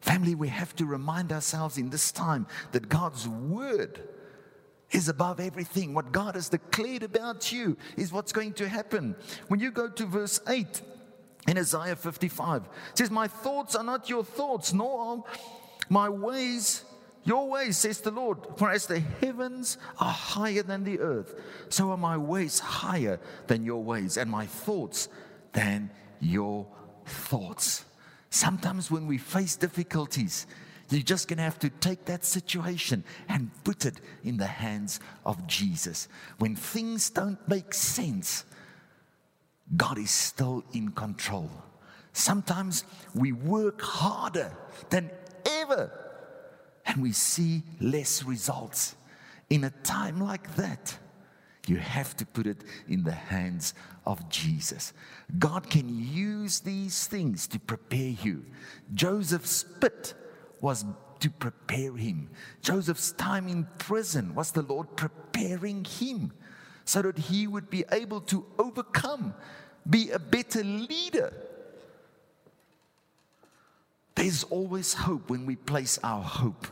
Family, 0.00 0.34
we 0.34 0.48
have 0.48 0.74
to 0.76 0.86
remind 0.86 1.32
ourselves 1.32 1.76
in 1.76 1.90
this 1.90 2.10
time 2.10 2.46
that 2.72 2.88
God's 2.88 3.28
word 3.28 4.00
is 4.92 5.08
above 5.08 5.40
everything. 5.40 5.94
What 5.94 6.12
God 6.12 6.34
has 6.34 6.48
declared 6.48 7.02
about 7.02 7.52
you 7.52 7.76
is 7.96 8.12
what's 8.12 8.32
going 8.32 8.54
to 8.54 8.68
happen. 8.68 9.14
When 9.48 9.60
you 9.60 9.70
go 9.70 9.88
to 9.88 10.06
verse 10.06 10.40
8 10.48 10.82
in 11.46 11.58
Isaiah 11.58 11.96
55, 11.96 12.62
it 12.62 12.98
says, 12.98 13.10
My 13.10 13.28
thoughts 13.28 13.74
are 13.74 13.84
not 13.84 14.08
your 14.08 14.24
thoughts, 14.24 14.72
nor 14.72 15.00
are 15.00 15.24
my 15.88 16.08
ways 16.08 16.84
your 17.24 17.48
ways, 17.48 17.76
says 17.76 18.00
the 18.00 18.10
Lord, 18.10 18.38
for 18.56 18.70
as 18.70 18.86
the 18.86 19.00
heavens 19.00 19.78
are 19.98 20.12
higher 20.12 20.62
than 20.62 20.84
the 20.84 21.00
earth, 21.00 21.34
so 21.68 21.90
are 21.90 21.96
my 21.96 22.16
ways 22.16 22.58
higher 22.58 23.20
than 23.46 23.64
your 23.64 23.82
ways, 23.82 24.16
and 24.16 24.30
my 24.30 24.46
thoughts 24.46 25.08
than 25.52 25.90
your 26.20 26.66
thoughts. 27.04 27.84
Sometimes 28.30 28.90
when 28.90 29.06
we 29.06 29.18
face 29.18 29.56
difficulties, 29.56 30.46
you're 30.88 31.02
just 31.02 31.28
going 31.28 31.36
to 31.36 31.42
have 31.44 31.58
to 31.60 31.70
take 31.70 32.06
that 32.06 32.24
situation 32.24 33.04
and 33.28 33.50
put 33.64 33.84
it 33.84 34.00
in 34.24 34.36
the 34.36 34.46
hands 34.46 34.98
of 35.24 35.46
Jesus. 35.46 36.08
When 36.38 36.56
things 36.56 37.10
don't 37.10 37.38
make 37.48 37.74
sense, 37.74 38.44
God 39.76 39.98
is 39.98 40.10
still 40.10 40.64
in 40.72 40.90
control. 40.90 41.50
Sometimes 42.12 42.84
we 43.14 43.30
work 43.30 43.80
harder 43.82 44.52
than 44.88 45.10
ever 45.46 45.92
and 46.90 47.02
we 47.02 47.12
see 47.12 47.62
less 47.80 48.24
results. 48.24 48.96
In 49.48 49.62
a 49.62 49.70
time 49.70 50.20
like 50.20 50.56
that, 50.56 50.96
you 51.68 51.76
have 51.76 52.16
to 52.16 52.26
put 52.26 52.48
it 52.48 52.64
in 52.88 53.04
the 53.04 53.12
hands 53.12 53.74
of 54.04 54.28
Jesus. 54.28 54.92
God 55.38 55.70
can 55.70 55.88
use 55.88 56.58
these 56.58 57.06
things 57.06 57.46
to 57.48 57.60
prepare 57.60 58.14
you. 58.22 58.44
Joseph's 58.92 59.64
pit 59.80 60.14
was 60.60 60.84
to 61.20 61.30
prepare 61.30 61.96
him. 61.96 62.28
Joseph's 62.60 63.12
time 63.12 63.46
in 63.46 63.68
prison 63.78 64.34
was 64.34 64.50
the 64.50 64.62
Lord 64.62 64.96
preparing 64.96 65.84
him 65.84 66.32
so 66.84 67.02
that 67.02 67.18
he 67.18 67.46
would 67.46 67.70
be 67.70 67.84
able 67.92 68.20
to 68.22 68.44
overcome, 68.58 69.32
be 69.88 70.10
a 70.10 70.18
better 70.18 70.64
leader. 70.64 71.32
There's 74.16 74.42
always 74.44 74.92
hope 74.92 75.30
when 75.30 75.46
we 75.46 75.54
place 75.54 76.00
our 76.02 76.22
hope 76.22 76.66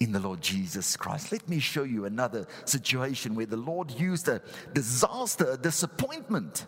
in 0.00 0.12
the 0.12 0.20
Lord 0.20 0.40
Jesus 0.40 0.96
Christ. 0.96 1.32
Let 1.32 1.48
me 1.48 1.58
show 1.58 1.82
you 1.82 2.04
another 2.04 2.46
situation 2.64 3.34
where 3.34 3.46
the 3.46 3.56
Lord 3.56 3.90
used 3.90 4.28
a 4.28 4.40
disaster, 4.72 5.52
a 5.52 5.56
disappointment, 5.56 6.66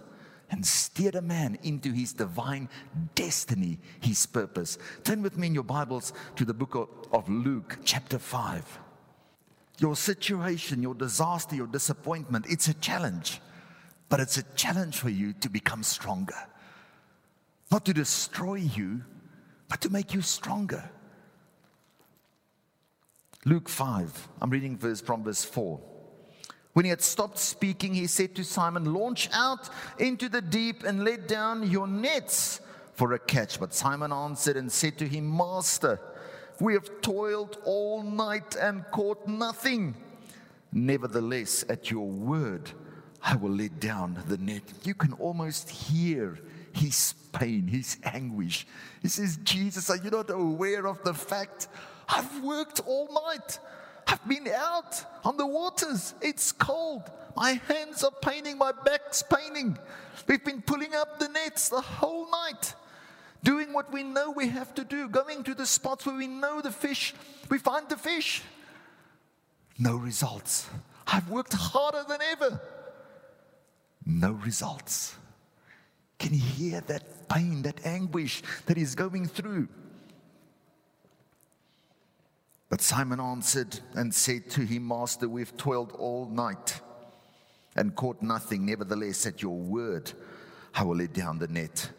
and 0.50 0.66
steered 0.66 1.14
a 1.14 1.22
man 1.22 1.58
into 1.62 1.92
his 1.92 2.12
divine 2.12 2.68
destiny, 3.14 3.78
his 4.00 4.26
purpose. 4.26 4.78
Turn 5.04 5.22
with 5.22 5.38
me 5.38 5.46
in 5.46 5.54
your 5.54 5.64
Bibles 5.64 6.12
to 6.36 6.44
the 6.44 6.54
book 6.54 6.74
of, 6.74 6.88
of 7.12 7.28
Luke, 7.28 7.78
chapter 7.84 8.18
5. 8.18 8.80
Your 9.78 9.94
situation, 9.94 10.82
your 10.82 10.94
disaster, 10.94 11.54
your 11.54 11.68
disappointment, 11.68 12.46
it's 12.48 12.68
a 12.68 12.74
challenge, 12.74 13.40
but 14.08 14.18
it's 14.18 14.38
a 14.38 14.42
challenge 14.54 14.96
for 14.96 15.08
you 15.08 15.32
to 15.34 15.48
become 15.48 15.84
stronger. 15.84 16.36
Not 17.70 17.84
to 17.84 17.94
destroy 17.94 18.56
you, 18.56 19.02
but 19.68 19.80
to 19.82 19.90
make 19.90 20.12
you 20.12 20.20
stronger. 20.20 20.90
Luke 23.46 23.68
5, 23.68 24.28
I'm 24.42 24.50
reading 24.50 24.76
verse 24.76 25.00
from 25.00 25.24
verse 25.24 25.44
4. 25.44 25.80
When 26.74 26.84
he 26.84 26.90
had 26.90 27.00
stopped 27.00 27.38
speaking, 27.38 27.94
he 27.94 28.06
said 28.06 28.34
to 28.34 28.44
Simon, 28.44 28.92
Launch 28.92 29.28
out 29.32 29.70
into 29.98 30.28
the 30.28 30.42
deep 30.42 30.84
and 30.84 31.04
let 31.04 31.26
down 31.26 31.68
your 31.68 31.86
nets 31.86 32.60
for 32.94 33.14
a 33.14 33.18
catch. 33.18 33.58
But 33.58 33.74
Simon 33.74 34.12
answered 34.12 34.56
and 34.56 34.70
said 34.70 34.98
to 34.98 35.08
him, 35.08 35.36
Master, 35.36 35.98
we 36.60 36.74
have 36.74 37.00
toiled 37.00 37.56
all 37.64 38.02
night 38.02 38.56
and 38.56 38.84
caught 38.90 39.26
nothing. 39.26 39.94
Nevertheless, 40.70 41.64
at 41.68 41.90
your 41.90 42.06
word, 42.06 42.70
I 43.22 43.36
will 43.36 43.50
let 43.50 43.80
down 43.80 44.22
the 44.28 44.36
net. 44.36 44.62
You 44.84 44.94
can 44.94 45.14
almost 45.14 45.70
hear 45.70 46.38
his 46.72 47.14
pain, 47.32 47.66
his 47.66 47.96
anguish. 48.04 48.66
He 49.02 49.08
says, 49.08 49.38
Jesus, 49.38 49.90
are 49.90 49.96
you 49.96 50.10
not 50.10 50.30
aware 50.30 50.86
of 50.86 51.02
the 51.02 51.14
fact 51.14 51.68
I've 52.10 52.42
worked 52.42 52.80
all 52.86 53.08
night. 53.26 53.58
I've 54.06 54.26
been 54.26 54.48
out 54.48 55.04
on 55.24 55.36
the 55.36 55.46
waters. 55.46 56.14
It's 56.20 56.52
cold. 56.52 57.02
My 57.36 57.60
hands 57.68 58.02
are 58.02 58.10
paining. 58.22 58.58
My 58.58 58.72
back's 58.72 59.22
paining. 59.22 59.78
We've 60.26 60.44
been 60.44 60.62
pulling 60.62 60.94
up 60.94 61.18
the 61.18 61.28
nets 61.28 61.68
the 61.68 61.80
whole 61.80 62.30
night, 62.30 62.74
doing 63.42 63.72
what 63.72 63.92
we 63.92 64.02
know 64.02 64.30
we 64.30 64.48
have 64.48 64.74
to 64.74 64.84
do, 64.84 65.08
going 65.08 65.44
to 65.44 65.54
the 65.54 65.66
spots 65.66 66.06
where 66.06 66.16
we 66.16 66.26
know 66.26 66.60
the 66.60 66.72
fish. 66.72 67.14
We 67.48 67.58
find 67.58 67.88
the 67.88 67.96
fish. 67.96 68.42
No 69.78 69.96
results. 69.96 70.68
I've 71.06 71.28
worked 71.30 71.54
harder 71.54 72.04
than 72.08 72.20
ever. 72.22 72.60
No 74.04 74.32
results. 74.32 75.14
Can 76.18 76.34
you 76.34 76.40
hear 76.40 76.80
that 76.82 77.28
pain, 77.28 77.62
that 77.62 77.86
anguish 77.86 78.42
that 78.66 78.76
he's 78.76 78.94
going 78.94 79.26
through? 79.26 79.68
But 82.70 82.80
Simon 82.80 83.20
answered 83.20 83.80
and 83.94 84.14
said 84.14 84.48
to 84.50 84.62
him, 84.62 84.86
Master, 84.86 85.28
we've 85.28 85.54
toiled 85.56 85.92
all 85.98 86.26
night 86.26 86.80
and 87.76 87.94
caught 87.94 88.22
nothing. 88.22 88.64
Nevertheless, 88.64 89.26
at 89.26 89.42
your 89.42 89.56
word, 89.56 90.12
I 90.72 90.84
will 90.84 90.96
let 90.96 91.12
down 91.12 91.40
the 91.40 91.48
net. 91.48 91.90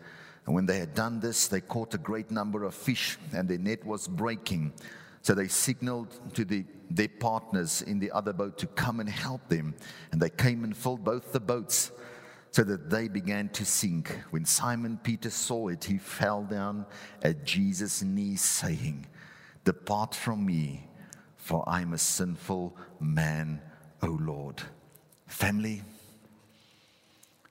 And 0.46 0.56
when 0.56 0.66
they 0.66 0.80
had 0.80 0.96
done 0.96 1.20
this, 1.20 1.50
they 1.50 1.60
caught 1.60 1.94
a 1.94 1.98
great 1.98 2.32
number 2.32 2.63
of 2.63 2.74
fish, 2.74 3.18
and 3.34 3.48
their 3.48 3.58
net 3.58 3.86
was 3.86 4.08
breaking. 4.08 4.74
So 5.22 5.36
they 5.36 5.50
signaled 5.50 6.34
to 6.36 6.46
the, 6.46 6.66
their 6.90 7.10
partners 7.10 7.82
in 7.82 8.00
the 8.00 8.12
other 8.12 8.34
boat 8.34 8.58
to 8.60 8.68
come 8.68 9.01
and 9.01 9.10
help 9.10 9.50
them. 9.50 9.75
And 10.13 10.22
they 10.22 10.30
came 10.30 10.63
and 10.63 10.75
filled 10.75 11.04
both 11.04 11.34
the 11.34 11.40
boats 11.42 11.92
so 12.51 12.63
that 12.63 12.90
they 12.90 13.10
began 13.10 13.50
to 13.50 13.66
sink. 13.66 14.18
When 14.30 14.46
Simon 14.46 15.00
Peter 15.04 15.30
saw 15.30 15.68
it, 15.68 15.84
he 15.84 15.98
fell 15.98 16.44
down 16.44 16.86
at 17.22 17.46
Jesus' 17.46 18.01
knees, 18.01 18.42
saying, 18.42 19.05
Depart 19.63 20.15
from 20.15 20.45
me, 20.45 20.87
for 21.37 21.63
I'm 21.67 21.93
a 21.93 21.97
sinful 21.97 22.75
man, 23.00 23.61
O 24.01 24.07
Lord. 24.07 24.61
Family, 25.27 25.83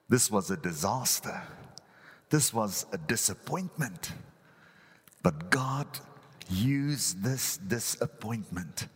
this 0.08 0.30
was 0.30 0.50
a 0.50 0.56
disaster. 0.56 1.42
This 2.30 2.52
was 2.52 2.86
a 2.92 2.98
disappointment. 2.98 4.12
But 5.22 5.50
God 5.50 5.86
used 6.48 7.22
this 7.22 7.58
disappointment 7.58 8.88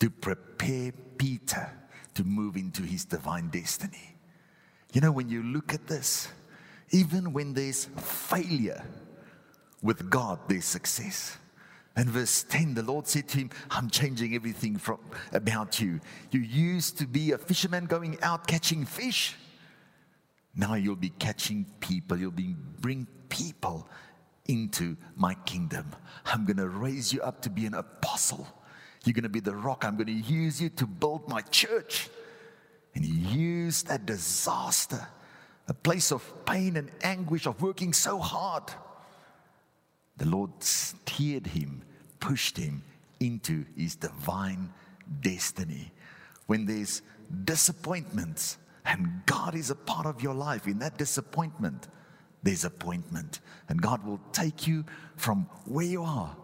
to 0.00 0.10
prepare 0.10 0.92
Peter 1.18 1.70
to 2.14 2.24
move 2.24 2.56
into 2.56 2.82
his 2.82 3.04
divine 3.04 3.48
destiny. 3.48 4.16
You 4.92 5.00
know, 5.00 5.12
when 5.12 5.28
you 5.28 5.42
look 5.42 5.72
at 5.72 5.86
this, 5.86 6.28
even 6.90 7.32
when 7.32 7.54
there's 7.54 7.86
failure, 7.96 8.84
with 9.82 10.08
God, 10.10 10.38
there's 10.48 10.64
success. 10.64 11.38
And 11.94 12.08
verse 12.08 12.44
10, 12.44 12.74
the 12.74 12.82
Lord 12.82 13.06
said 13.06 13.28
to 13.28 13.38
him, 13.38 13.50
I'm 13.70 13.90
changing 13.90 14.34
everything 14.34 14.76
from, 14.78 14.98
about 15.32 15.80
you. 15.80 16.00
You 16.30 16.40
used 16.40 16.98
to 16.98 17.06
be 17.06 17.32
a 17.32 17.38
fisherman 17.38 17.84
going 17.84 18.18
out 18.22 18.46
catching 18.46 18.86
fish. 18.86 19.36
Now 20.54 20.74
you'll 20.74 20.96
be 20.96 21.10
catching 21.10 21.66
people. 21.80 22.18
You'll 22.18 22.30
be 22.30 22.56
bring 22.80 23.06
people 23.28 23.88
into 24.46 24.96
my 25.16 25.34
kingdom. 25.44 25.86
I'm 26.24 26.46
going 26.46 26.56
to 26.56 26.68
raise 26.68 27.12
you 27.12 27.20
up 27.20 27.42
to 27.42 27.50
be 27.50 27.66
an 27.66 27.74
apostle. 27.74 28.46
You're 29.04 29.14
going 29.14 29.24
to 29.24 29.28
be 29.28 29.40
the 29.40 29.54
rock. 29.54 29.84
I'm 29.84 29.96
going 29.96 30.06
to 30.06 30.12
use 30.12 30.60
you 30.60 30.70
to 30.70 30.86
build 30.86 31.28
my 31.28 31.42
church. 31.42 32.08
And 32.94 33.04
he 33.04 33.12
used 33.12 33.88
that 33.88 34.06
disaster, 34.06 35.06
a 35.68 35.74
place 35.74 36.10
of 36.10 36.44
pain 36.46 36.76
and 36.76 36.90
anguish 37.02 37.46
of 37.46 37.60
working 37.60 37.92
so 37.92 38.18
hard 38.18 38.64
the 40.22 40.28
Lord 40.28 40.50
steered 40.62 41.48
him, 41.48 41.82
pushed 42.20 42.56
him 42.56 42.84
into 43.18 43.64
his 43.76 43.96
divine 43.96 44.72
destiny. 45.20 45.90
When 46.46 46.64
there's 46.64 47.02
disappointments 47.44 48.58
and 48.84 49.22
God 49.26 49.56
is 49.56 49.70
a 49.70 49.74
part 49.74 50.06
of 50.06 50.22
your 50.22 50.34
life, 50.34 50.68
in 50.68 50.78
that 50.78 50.96
disappointment, 50.96 51.88
there's 52.40 52.64
appointment. 52.64 53.40
And 53.68 53.82
God 53.82 54.06
will 54.06 54.20
take 54.30 54.64
you 54.64 54.84
from 55.16 55.48
where 55.64 55.86
you 55.86 56.04
are 56.04 56.36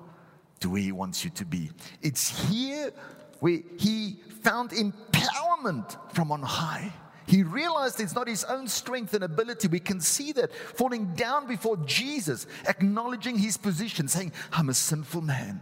to 0.59 0.71
where 0.71 0.83
He 0.83 0.91
wants 0.91 1.23
you 1.23 1.31
to 1.31 1.45
be. 1.45 1.71
It's 2.03 2.49
here 2.49 2.91
where 3.39 3.61
He 3.79 4.19
found 4.43 4.71
empowerment 4.71 5.97
from 6.15 6.33
on 6.33 6.43
high. 6.43 6.93
He 7.29 7.43
realized 7.43 8.01
it's 8.01 8.15
not 8.15 8.27
his 8.27 8.43
own 8.45 8.67
strength 8.69 9.13
and 9.13 9.23
ability. 9.23 9.69
We 9.69 9.81
can 9.81 10.01
see 10.01 10.33
that 10.33 10.51
falling 10.55 11.13
down 11.13 11.47
before 11.47 11.77
Jesus, 11.77 12.47
acknowledging 12.67 13.37
his 13.37 13.59
position, 13.59 14.09
saying, 14.09 14.33
I'm 14.51 14.71
a 14.71 14.75
sinful 14.75 15.21
man. 15.21 15.61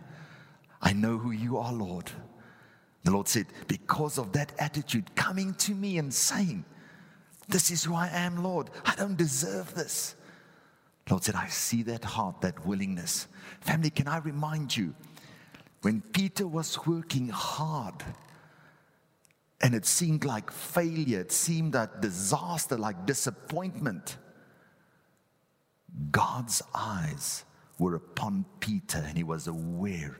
I 0.81 0.93
know 0.93 1.19
who 1.19 1.33
you 1.33 1.59
are, 1.59 1.73
Lord. 1.73 2.09
The 3.03 3.11
Lord 3.11 3.27
said, 3.27 3.47
Because 3.67 4.17
of 4.17 4.31
that 4.35 4.53
attitude, 4.61 5.13
coming 5.17 5.55
to 5.55 5.75
me 5.75 5.99
and 5.99 6.15
saying, 6.15 6.65
This 7.49 7.73
is 7.73 7.83
who 7.83 7.97
I 7.97 8.11
am, 8.13 8.45
Lord. 8.45 8.71
I 8.85 8.95
don't 8.95 9.17
deserve 9.17 9.75
this. 9.75 10.15
Lord 11.11 11.25
said, 11.25 11.35
I 11.35 11.49
see 11.49 11.83
that 11.83 12.05
heart, 12.05 12.43
that 12.43 12.65
willingness. 12.65 13.27
Family, 13.61 13.91
can 13.91 14.07
I 14.07 14.19
remind 14.19 14.77
you, 14.77 14.95
when 15.83 16.01
Peter 16.01 16.47
was 16.47 16.87
working 16.87 17.29
hard, 17.29 18.05
and 19.61 19.75
it 19.75 19.87
seemed 19.87 20.25
like 20.25 20.51
failure, 20.51 21.21
it 21.21 21.33
seemed 21.33 21.75
like 21.75 22.01
disaster, 22.01 22.77
like 22.77 23.07
disappointment. 23.07 24.19
God's 26.11 26.63
eyes 26.75 27.45
were 27.79 27.95
upon 27.95 28.45
Peter, 28.61 28.99
and 28.99 29.17
he 29.17 29.25
was 29.25 29.47
aware 29.47 30.19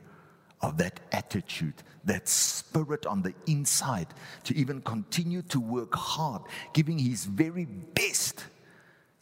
of 0.61 0.77
that 0.77 0.99
attitude, 1.11 1.75
that 2.03 2.27
spirit 2.27 3.05
on 3.05 3.21
the 3.21 3.33
inside 3.45 4.07
to 4.43 4.55
even 4.55 4.81
continue 4.81 5.43
to 5.43 5.59
work 5.59 5.93
hard, 5.93 6.41
giving 6.73 6.97
his 6.97 7.25
very 7.25 7.65
best, 7.65 8.43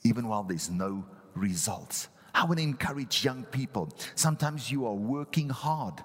even 0.04 0.28
while 0.28 0.44
there's 0.44 0.70
no 0.70 1.04
results. 1.34 2.08
I 2.34 2.46
want 2.46 2.58
to 2.58 2.64
encourage 2.64 3.24
young 3.24 3.44
people. 3.46 3.90
Sometimes 4.16 4.72
you 4.72 4.86
are 4.86 4.94
working 4.94 5.50
hard, 5.50 5.96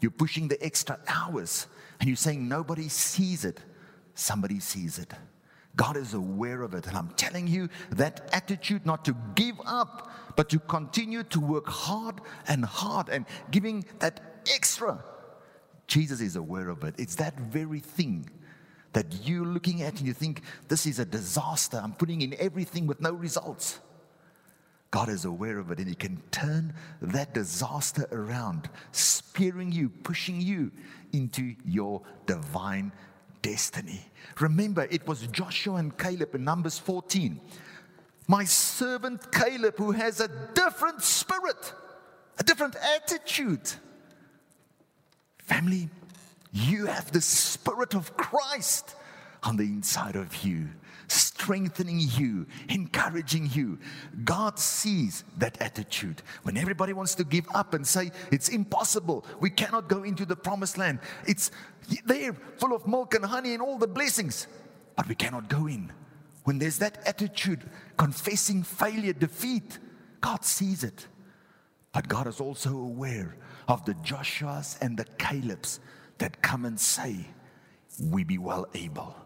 you're 0.00 0.10
pushing 0.10 0.46
the 0.46 0.62
extra 0.64 0.98
hours, 1.08 1.66
and 2.00 2.08
you're 2.08 2.16
saying 2.16 2.48
nobody 2.48 2.88
sees 2.88 3.44
it, 3.44 3.60
somebody 4.14 4.60
sees 4.60 4.98
it. 4.98 5.12
God 5.76 5.96
is 5.96 6.14
aware 6.14 6.62
of 6.62 6.74
it. 6.74 6.86
And 6.86 6.96
I'm 6.96 7.10
telling 7.16 7.46
you 7.46 7.68
that 7.90 8.28
attitude 8.32 8.86
not 8.86 9.04
to 9.04 9.14
give 9.34 9.60
up, 9.66 10.10
but 10.34 10.48
to 10.50 10.58
continue 10.58 11.22
to 11.24 11.40
work 11.40 11.68
hard 11.68 12.20
and 12.48 12.64
hard 12.64 13.08
and 13.10 13.26
giving 13.50 13.84
that 13.98 14.42
extra. 14.52 15.04
Jesus 15.86 16.20
is 16.20 16.36
aware 16.36 16.70
of 16.70 16.82
it. 16.84 16.94
It's 16.98 17.16
that 17.16 17.38
very 17.38 17.80
thing 17.80 18.28
that 18.94 19.06
you're 19.24 19.44
looking 19.44 19.82
at 19.82 19.98
and 19.98 20.06
you 20.06 20.14
think, 20.14 20.40
this 20.68 20.86
is 20.86 20.98
a 20.98 21.04
disaster. 21.04 21.78
I'm 21.82 21.92
putting 21.92 22.22
in 22.22 22.34
everything 22.38 22.86
with 22.86 23.00
no 23.00 23.12
results. 23.12 23.78
God 24.90 25.10
is 25.10 25.26
aware 25.26 25.58
of 25.58 25.70
it 25.70 25.78
and 25.78 25.88
He 25.88 25.94
can 25.94 26.22
turn 26.30 26.72
that 27.02 27.34
disaster 27.34 28.06
around, 28.10 28.70
spearing 28.92 29.70
you, 29.70 29.90
pushing 29.90 30.40
you 30.40 30.72
into 31.16 31.54
your 31.64 32.02
divine 32.26 32.92
destiny. 33.42 34.00
Remember, 34.40 34.86
it 34.90 35.06
was 35.06 35.26
Joshua 35.28 35.76
and 35.76 35.96
Caleb 35.96 36.34
in 36.34 36.44
Numbers 36.44 36.78
14. 36.78 37.40
My 38.28 38.44
servant 38.44 39.32
Caleb, 39.32 39.76
who 39.78 39.92
has 39.92 40.20
a 40.20 40.28
different 40.54 41.02
spirit, 41.02 41.72
a 42.38 42.44
different 42.44 42.76
attitude. 42.76 43.70
Family, 45.38 45.88
you 46.52 46.86
have 46.86 47.12
the 47.12 47.20
spirit 47.20 47.94
of 47.94 48.16
Christ 48.16 48.94
on 49.42 49.56
the 49.56 49.64
inside 49.64 50.16
of 50.16 50.44
you 50.44 50.68
strengthening 51.08 52.00
you, 52.00 52.46
encouraging 52.68 53.48
you. 53.52 53.78
God 54.24 54.58
sees 54.58 55.24
that 55.38 55.60
attitude. 55.60 56.22
When 56.42 56.56
everybody 56.56 56.92
wants 56.92 57.14
to 57.16 57.24
give 57.24 57.46
up 57.54 57.74
and 57.74 57.86
say, 57.86 58.10
it's 58.32 58.48
impossible, 58.48 59.24
we 59.40 59.50
cannot 59.50 59.88
go 59.88 60.02
into 60.02 60.26
the 60.26 60.36
promised 60.36 60.78
land, 60.78 61.00
it's 61.26 61.50
there 62.04 62.32
full 62.58 62.74
of 62.74 62.86
milk 62.86 63.14
and 63.14 63.24
honey 63.24 63.52
and 63.52 63.62
all 63.62 63.78
the 63.78 63.86
blessings, 63.86 64.46
but 64.96 65.08
we 65.08 65.14
cannot 65.14 65.48
go 65.48 65.66
in. 65.66 65.92
When 66.44 66.58
there's 66.58 66.78
that 66.78 66.98
attitude, 67.06 67.68
confessing 67.96 68.62
failure, 68.62 69.12
defeat, 69.12 69.78
God 70.20 70.44
sees 70.44 70.84
it. 70.84 71.06
But 71.92 72.08
God 72.08 72.26
is 72.26 72.40
also 72.40 72.70
aware 72.70 73.36
of 73.68 73.84
the 73.84 73.94
Joshuas 73.94 74.80
and 74.80 74.96
the 74.96 75.06
Calebs 75.18 75.80
that 76.18 76.42
come 76.42 76.64
and 76.64 76.78
say, 76.78 77.26
We 78.00 78.22
be 78.22 78.38
well 78.38 78.66
able. 78.74 79.16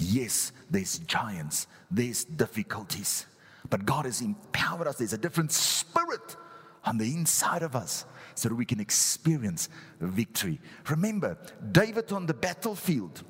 Yes, 0.00 0.52
there's 0.70 0.98
giants, 1.00 1.66
there's 1.90 2.24
difficulties, 2.24 3.26
but 3.68 3.84
God 3.84 4.06
has 4.06 4.22
empowered 4.22 4.86
us. 4.86 4.96
There's 4.96 5.12
a 5.12 5.18
different 5.18 5.52
spirit 5.52 6.36
on 6.84 6.96
the 6.96 7.04
inside 7.04 7.62
of 7.62 7.76
us 7.76 8.06
so 8.34 8.48
that 8.48 8.54
we 8.54 8.64
can 8.64 8.80
experience 8.80 9.68
victory. 10.00 10.58
Remember, 10.88 11.36
David 11.70 12.12
on 12.12 12.24
the 12.24 12.32
battlefield, 12.32 13.22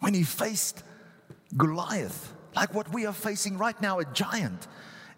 when 0.00 0.14
he 0.14 0.22
faced 0.22 0.82
Goliath, 1.54 2.32
like 2.54 2.72
what 2.72 2.90
we 2.92 3.04
are 3.04 3.12
facing 3.12 3.58
right 3.58 3.78
now, 3.82 3.98
a 3.98 4.06
giant, 4.06 4.66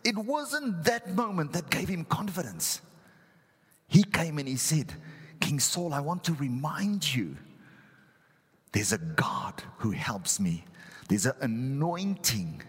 it 0.03 0.19
wasn't 0.19 0.83
that 0.85 1.15
moment 1.15 1.53
that 1.53 1.71
gave 1.71 1.89
him 1.89 2.05
confidence. 2.05 2.81
He 3.87 4.03
came 4.03 4.39
and 4.39 4.49
he 4.49 4.57
said, 4.57 4.93
King 5.41 5.61
Saul, 5.61 5.95
I 5.95 6.01
want 6.01 6.25
to 6.25 6.33
remind 6.35 7.15
you 7.15 7.37
there's 8.73 8.93
a 8.93 8.99
God 8.99 9.63
who 9.79 9.91
helps 9.91 10.39
me. 10.41 10.65
There's 11.09 11.27
an 11.27 11.35
anointing 11.41 12.63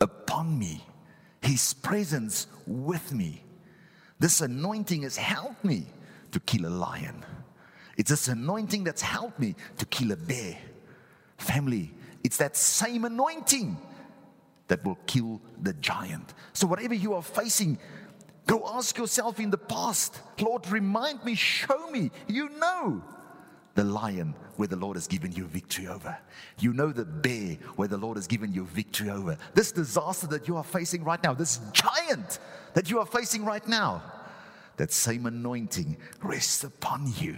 upon 0.00 0.58
me, 0.58 0.84
His 1.42 1.74
presence 1.74 2.46
with 2.66 3.12
me. 3.12 3.44
This 4.18 4.40
anointing 4.40 5.02
has 5.02 5.16
helped 5.16 5.64
me 5.64 5.86
to 6.30 6.40
kill 6.40 6.66
a 6.66 6.70
lion. 6.70 7.24
It's 7.96 8.10
this 8.10 8.28
anointing 8.28 8.84
that's 8.84 9.02
helped 9.02 9.38
me 9.38 9.54
to 9.78 9.86
kill 9.86 10.12
a 10.12 10.16
bear. 10.16 10.56
Family, 11.36 11.92
it's 12.24 12.38
that 12.38 12.56
same 12.56 13.04
anointing 13.04 13.76
that 14.68 14.84
will 14.84 14.98
kill 15.06 15.40
the 15.60 15.74
giant. 15.74 16.32
So, 16.54 16.66
whatever 16.66 16.94
you 16.94 17.14
are 17.14 17.22
facing, 17.22 17.78
go 18.46 18.62
ask 18.66 18.96
yourself 18.96 19.38
in 19.38 19.50
the 19.50 19.58
past, 19.58 20.20
Lord, 20.40 20.66
remind 20.68 21.22
me, 21.24 21.34
show 21.34 21.90
me. 21.90 22.10
You 22.26 22.48
know 22.48 23.02
the 23.74 23.84
lion 23.84 24.34
where 24.56 24.68
the 24.68 24.76
Lord 24.76 24.96
has 24.96 25.06
given 25.06 25.32
you 25.32 25.44
victory 25.44 25.86
over. 25.86 26.16
You 26.58 26.72
know 26.72 26.92
the 26.92 27.04
bear 27.04 27.56
where 27.76 27.88
the 27.88 27.96
Lord 27.96 28.16
has 28.16 28.26
given 28.26 28.52
you 28.52 28.64
victory 28.64 29.10
over. 29.10 29.36
This 29.54 29.72
disaster 29.72 30.26
that 30.28 30.46
you 30.46 30.56
are 30.56 30.64
facing 30.64 31.04
right 31.04 31.22
now, 31.22 31.32
this 31.34 31.60
giant 31.72 32.38
that 32.74 32.90
you 32.90 32.98
are 32.98 33.06
facing 33.06 33.44
right 33.44 33.66
now, 33.66 34.02
that 34.76 34.92
same 34.92 35.26
anointing 35.26 35.96
rests 36.22 36.64
upon 36.64 37.12
you 37.18 37.36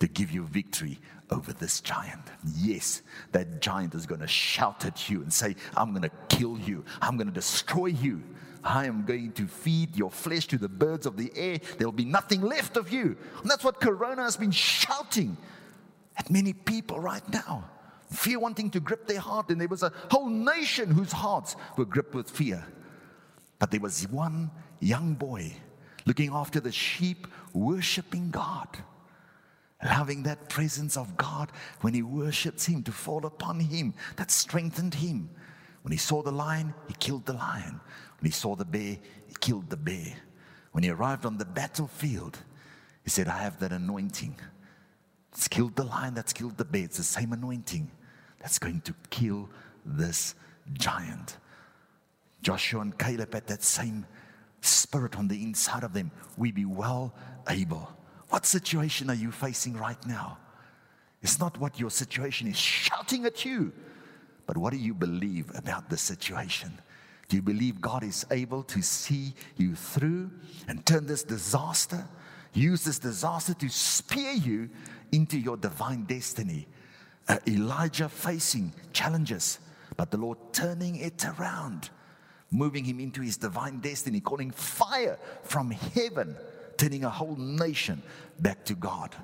to 0.00 0.08
give 0.08 0.30
you 0.32 0.44
victory 0.44 0.98
over 1.30 1.52
this 1.52 1.80
giant. 1.80 2.22
Yes, 2.56 3.02
that 3.32 3.60
giant 3.60 3.94
is 3.94 4.06
going 4.06 4.20
to 4.20 4.26
shout 4.26 4.84
at 4.84 5.08
you 5.08 5.22
and 5.22 5.32
say, 5.32 5.56
I'm 5.76 5.90
going 5.90 6.02
to 6.02 6.10
kill 6.28 6.58
you, 6.58 6.84
I'm 7.00 7.16
going 7.16 7.28
to 7.28 7.32
destroy 7.32 7.86
you. 7.86 8.22
I 8.64 8.86
am 8.86 9.04
going 9.04 9.32
to 9.32 9.46
feed 9.46 9.96
your 9.96 10.10
flesh 10.10 10.46
to 10.48 10.58
the 10.58 10.68
birds 10.68 11.06
of 11.06 11.16
the 11.16 11.32
air. 11.34 11.58
There 11.78 11.86
will 11.86 11.92
be 11.92 12.04
nothing 12.04 12.42
left 12.42 12.76
of 12.76 12.92
you. 12.92 13.16
And 13.40 13.50
that's 13.50 13.64
what 13.64 13.80
Corona 13.80 14.22
has 14.22 14.36
been 14.36 14.52
shouting 14.52 15.36
at 16.16 16.30
many 16.30 16.52
people 16.52 17.00
right 17.00 17.26
now. 17.30 17.68
Fear 18.10 18.40
wanting 18.40 18.70
to 18.70 18.80
grip 18.80 19.06
their 19.06 19.20
heart, 19.20 19.48
and 19.48 19.60
there 19.60 19.68
was 19.68 19.82
a 19.82 19.92
whole 20.10 20.28
nation 20.28 20.90
whose 20.90 21.12
hearts 21.12 21.56
were 21.76 21.86
gripped 21.86 22.14
with 22.14 22.30
fear. 22.30 22.64
But 23.58 23.70
there 23.70 23.80
was 23.80 24.06
one 24.08 24.50
young 24.80 25.14
boy 25.14 25.54
looking 26.04 26.30
after 26.32 26.60
the 26.60 26.72
sheep, 26.72 27.26
worshiping 27.54 28.30
God, 28.30 28.68
loving 29.84 30.24
that 30.24 30.48
presence 30.48 30.96
of 30.96 31.16
God 31.16 31.50
when 31.80 31.94
he 31.94 32.02
worships 32.02 32.66
Him 32.66 32.82
to 32.84 32.92
fall 32.92 33.24
upon 33.24 33.60
him. 33.60 33.94
That 34.16 34.30
strengthened 34.30 34.94
him. 34.94 35.30
When 35.82 35.92
he 35.92 35.98
saw 35.98 36.22
the 36.22 36.30
lion, 36.30 36.74
he 36.86 36.94
killed 36.94 37.26
the 37.26 37.32
lion. 37.32 37.80
When 38.22 38.30
he 38.30 38.34
saw 38.36 38.54
the 38.54 38.64
bear, 38.64 38.98
he 39.26 39.34
killed 39.40 39.68
the 39.68 39.76
bear. 39.76 40.14
When 40.70 40.84
he 40.84 40.90
arrived 40.90 41.26
on 41.26 41.38
the 41.38 41.44
battlefield, 41.44 42.38
he 43.02 43.10
said, 43.10 43.26
I 43.26 43.38
have 43.38 43.58
that 43.58 43.72
anointing. 43.72 44.36
It's 45.32 45.48
killed 45.48 45.74
the 45.74 45.82
lion, 45.82 46.14
that's 46.14 46.32
killed 46.32 46.56
the 46.56 46.64
bear. 46.64 46.84
It's 46.84 46.98
the 46.98 47.02
same 47.02 47.32
anointing 47.32 47.90
that's 48.38 48.60
going 48.60 48.80
to 48.82 48.94
kill 49.10 49.50
this 49.84 50.36
giant. 50.72 51.38
Joshua 52.42 52.82
and 52.82 52.96
Caleb 52.96 53.34
had 53.34 53.48
that 53.48 53.64
same 53.64 54.06
spirit 54.60 55.18
on 55.18 55.26
the 55.26 55.42
inside 55.42 55.82
of 55.82 55.92
them. 55.92 56.12
We 56.36 56.52
be 56.52 56.64
well 56.64 57.12
able. 57.48 57.90
What 58.28 58.46
situation 58.46 59.10
are 59.10 59.16
you 59.16 59.32
facing 59.32 59.76
right 59.76 60.06
now? 60.06 60.38
It's 61.22 61.40
not 61.40 61.58
what 61.58 61.80
your 61.80 61.90
situation 61.90 62.46
is 62.46 62.56
shouting 62.56 63.24
at 63.24 63.44
you, 63.44 63.72
but 64.46 64.56
what 64.56 64.70
do 64.70 64.78
you 64.78 64.94
believe 64.94 65.50
about 65.56 65.90
the 65.90 65.96
situation? 65.96 66.78
Do 67.28 67.36
you 67.36 67.42
believe 67.42 67.80
God 67.80 68.04
is 68.04 68.26
able 68.30 68.62
to 68.64 68.82
see 68.82 69.34
you 69.56 69.74
through 69.74 70.30
and 70.68 70.84
turn 70.84 71.06
this 71.06 71.22
disaster, 71.22 72.06
use 72.52 72.84
this 72.84 72.98
disaster 72.98 73.54
to 73.54 73.68
spear 73.68 74.32
you 74.32 74.68
into 75.12 75.38
your 75.38 75.56
divine 75.56 76.04
destiny? 76.04 76.66
Uh, 77.28 77.38
Elijah 77.46 78.08
facing 78.08 78.72
challenges, 78.92 79.60
but 79.96 80.10
the 80.10 80.18
Lord 80.18 80.38
turning 80.52 80.96
it 80.96 81.24
around, 81.38 81.90
moving 82.50 82.84
him 82.84 83.00
into 83.00 83.22
his 83.22 83.36
divine 83.36 83.78
destiny, 83.78 84.20
calling 84.20 84.50
fire 84.50 85.18
from 85.42 85.70
heaven, 85.70 86.36
turning 86.76 87.04
a 87.04 87.10
whole 87.10 87.36
nation 87.36 88.02
back 88.40 88.64
to 88.64 88.74
God. 88.74 89.14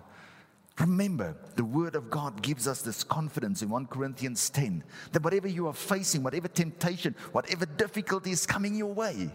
Remember, 0.81 1.37
the 1.57 1.65
Word 1.65 1.97
of 1.97 2.09
God 2.09 2.41
gives 2.41 2.69
us 2.69 2.83
this 2.83 3.03
confidence 3.03 3.63
in 3.63 3.71
1 3.71 3.87
Corinthians 3.87 4.49
10 4.51 4.85
that 5.13 5.25
whatever 5.25 5.49
you 5.49 5.67
are 5.67 5.73
facing, 5.73 6.23
whatever 6.23 6.47
temptation, 6.47 7.17
whatever 7.33 7.67
difficulty 7.67 8.31
is 8.31 8.47
coming 8.47 8.77
your 8.77 8.93
way, 8.93 9.31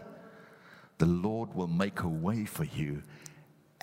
the 0.98 1.06
Lord 1.06 1.54
will 1.54 1.66
make 1.66 2.00
a 2.00 2.08
way 2.08 2.44
for 2.44 2.64
you 2.64 3.02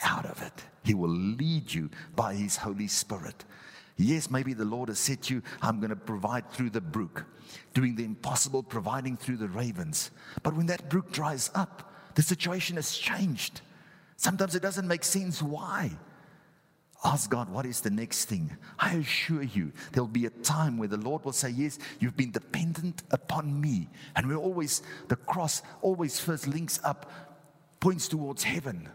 out 0.02 0.26
of 0.26 0.42
it. 0.42 0.54
He 0.84 0.94
will 0.94 1.10
lead 1.10 1.72
you 1.72 1.90
by 2.16 2.34
His 2.34 2.58
Holy 2.58 2.88
Spirit. 2.88 3.46
Yes, 3.98 4.32
maybe 4.32 4.54
the 4.54 4.66
Lord 4.66 4.90
has 4.90 4.98
said 4.98 5.22
to 5.24 5.36
you, 5.36 5.44
I'm 5.62 5.80
going 5.80 5.92
to 5.92 5.96
provide 5.96 6.50
through 6.52 6.72
the 6.72 6.82
brook, 6.82 7.26
doing 7.76 7.96
the 7.96 8.06
impossible, 8.06 8.64
providing 8.64 9.18
through 9.18 9.38
the 9.38 9.50
ravens. 9.50 10.10
But 10.42 10.56
when 10.56 10.66
that 10.68 10.90
brook 10.90 11.12
dries 11.12 11.52
up, 11.54 11.94
the 12.16 12.24
situation 12.24 12.78
has 12.78 12.98
changed. 12.98 13.62
Sometimes 14.18 14.56
it 14.56 14.64
doesn't 14.64 14.88
make 14.88 15.04
sense 15.04 15.42
why. 15.42 15.92
Ask 17.04 17.32
God, 17.32 17.50
what 17.50 17.66
is 17.66 17.82
the 17.82 17.90
next 17.90 18.26
thing? 18.26 18.56
I 18.78 18.96
assure 18.96 19.42
you, 19.42 19.72
there'll 19.92 20.08
be 20.08 20.28
a 20.28 20.30
time 20.30 20.78
where 20.78 20.88
the 20.88 20.98
Lord 20.98 21.26
will 21.26 21.32
say, 21.32 21.50
Yes, 21.50 21.80
you've 22.00 22.16
been 22.16 22.32
dependent 22.32 23.02
upon 23.10 23.60
me. 23.60 23.90
And 24.16 24.28
we're 24.28 24.36
always, 24.36 24.84
the 25.08 25.16
cross 25.16 25.64
always 25.82 26.20
first 26.20 26.48
links 26.48 26.80
up, 26.84 27.12
points 27.80 28.08
towards 28.08 28.44
heaven. 28.44 28.88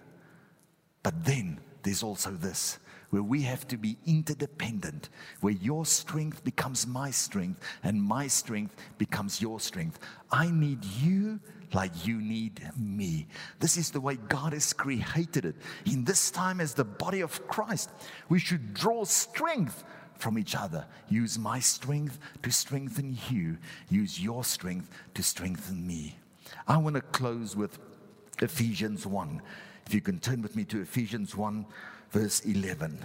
But 1.02 1.24
then 1.24 1.60
there's 1.82 2.04
also 2.04 2.30
this 2.30 2.78
where 3.10 3.22
we 3.22 3.42
have 3.42 3.66
to 3.68 3.76
be 3.76 3.96
interdependent, 4.06 5.08
where 5.40 5.52
your 5.52 5.86
strength 5.86 6.44
becomes 6.44 6.86
my 6.86 7.10
strength 7.10 7.60
and 7.82 8.02
my 8.02 8.26
strength 8.26 8.74
becomes 8.98 9.40
your 9.40 9.60
strength. 9.60 9.98
I 10.30 10.50
need 10.50 10.84
you 10.84 11.40
like 11.72 12.06
you 12.06 12.20
need 12.20 12.60
me. 12.76 13.26
This 13.60 13.76
is 13.76 13.90
the 13.90 14.00
way 14.00 14.16
God 14.16 14.52
has 14.52 14.72
created 14.72 15.44
it. 15.44 15.56
In 15.84 16.04
this 16.04 16.30
time, 16.30 16.60
as 16.60 16.74
the 16.74 16.84
body 16.84 17.20
of 17.20 17.46
Christ, 17.48 17.90
we 18.28 18.38
should 18.38 18.74
draw 18.74 19.04
strength 19.04 19.84
from 20.18 20.38
each 20.38 20.56
other. 20.56 20.86
Use 21.08 21.38
my 21.38 21.60
strength 21.60 22.18
to 22.42 22.50
strengthen 22.50 23.18
you, 23.28 23.58
use 23.90 24.20
your 24.20 24.44
strength 24.44 24.90
to 25.14 25.22
strengthen 25.22 25.86
me. 25.86 26.16
I 26.66 26.76
want 26.78 26.96
to 26.96 27.02
close 27.02 27.56
with 27.56 27.78
Ephesians 28.40 29.06
1. 29.06 29.42
If 29.86 29.94
you 29.94 30.00
can 30.00 30.18
turn 30.18 30.42
with 30.42 30.56
me 30.56 30.64
to 30.64 30.80
Ephesians 30.80 31.36
1, 31.36 31.66
verse 32.10 32.40
11. 32.40 32.98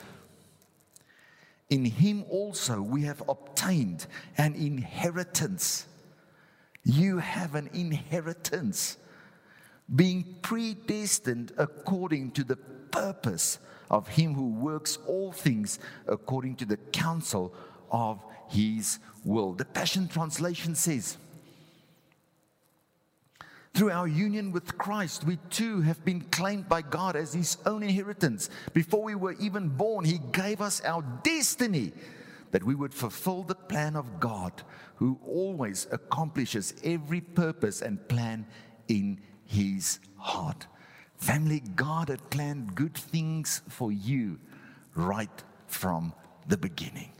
In 1.69 1.85
him 1.85 2.25
also 2.29 2.81
we 2.81 3.03
have 3.03 3.23
obtained 3.27 4.05
an 4.37 4.55
inheritance 4.55 5.87
you 6.83 7.19
have 7.19 7.55
an 7.55 7.69
inheritance 7.73 8.97
being 9.93 10.35
predestined 10.41 11.51
according 11.57 12.31
to 12.31 12.43
the 12.43 12.55
purpose 12.55 13.59
of 13.89 14.07
him 14.07 14.33
who 14.33 14.47
works 14.47 14.97
all 15.05 15.31
things 15.31 15.79
according 16.07 16.55
to 16.55 16.65
the 16.65 16.77
counsel 16.77 17.53
of 17.91 18.23
his 18.49 18.99
will. 19.23 19.53
The 19.53 19.65
Passion 19.65 20.07
Translation 20.07 20.75
says, 20.75 21.17
through 23.73 23.91
our 23.91 24.07
union 24.07 24.51
with 24.51 24.77
Christ, 24.77 25.23
we 25.23 25.37
too 25.49 25.81
have 25.81 26.03
been 26.03 26.21
claimed 26.21 26.67
by 26.67 26.81
God 26.81 27.15
as 27.15 27.33
His 27.33 27.57
own 27.65 27.83
inheritance. 27.83 28.49
Before 28.73 29.03
we 29.03 29.15
were 29.15 29.33
even 29.33 29.69
born, 29.69 30.05
He 30.05 30.19
gave 30.31 30.61
us 30.61 30.81
our 30.81 31.01
destiny 31.23 31.93
that 32.51 32.63
we 32.63 32.75
would 32.75 32.93
fulfill 32.93 33.43
the 33.43 33.55
plan 33.55 33.95
of 33.95 34.19
God, 34.19 34.51
who 34.95 35.17
always 35.25 35.87
accomplishes 35.91 36.73
every 36.83 37.21
purpose 37.21 37.81
and 37.81 38.07
plan 38.09 38.45
in 38.87 39.21
His 39.45 39.99
heart. 40.17 40.67
Family, 41.15 41.63
God 41.75 42.09
had 42.09 42.29
planned 42.29 42.75
good 42.75 42.95
things 42.95 43.61
for 43.69 43.91
you 43.91 44.39
right 44.95 45.43
from 45.67 46.13
the 46.47 46.57
beginning. 46.57 47.13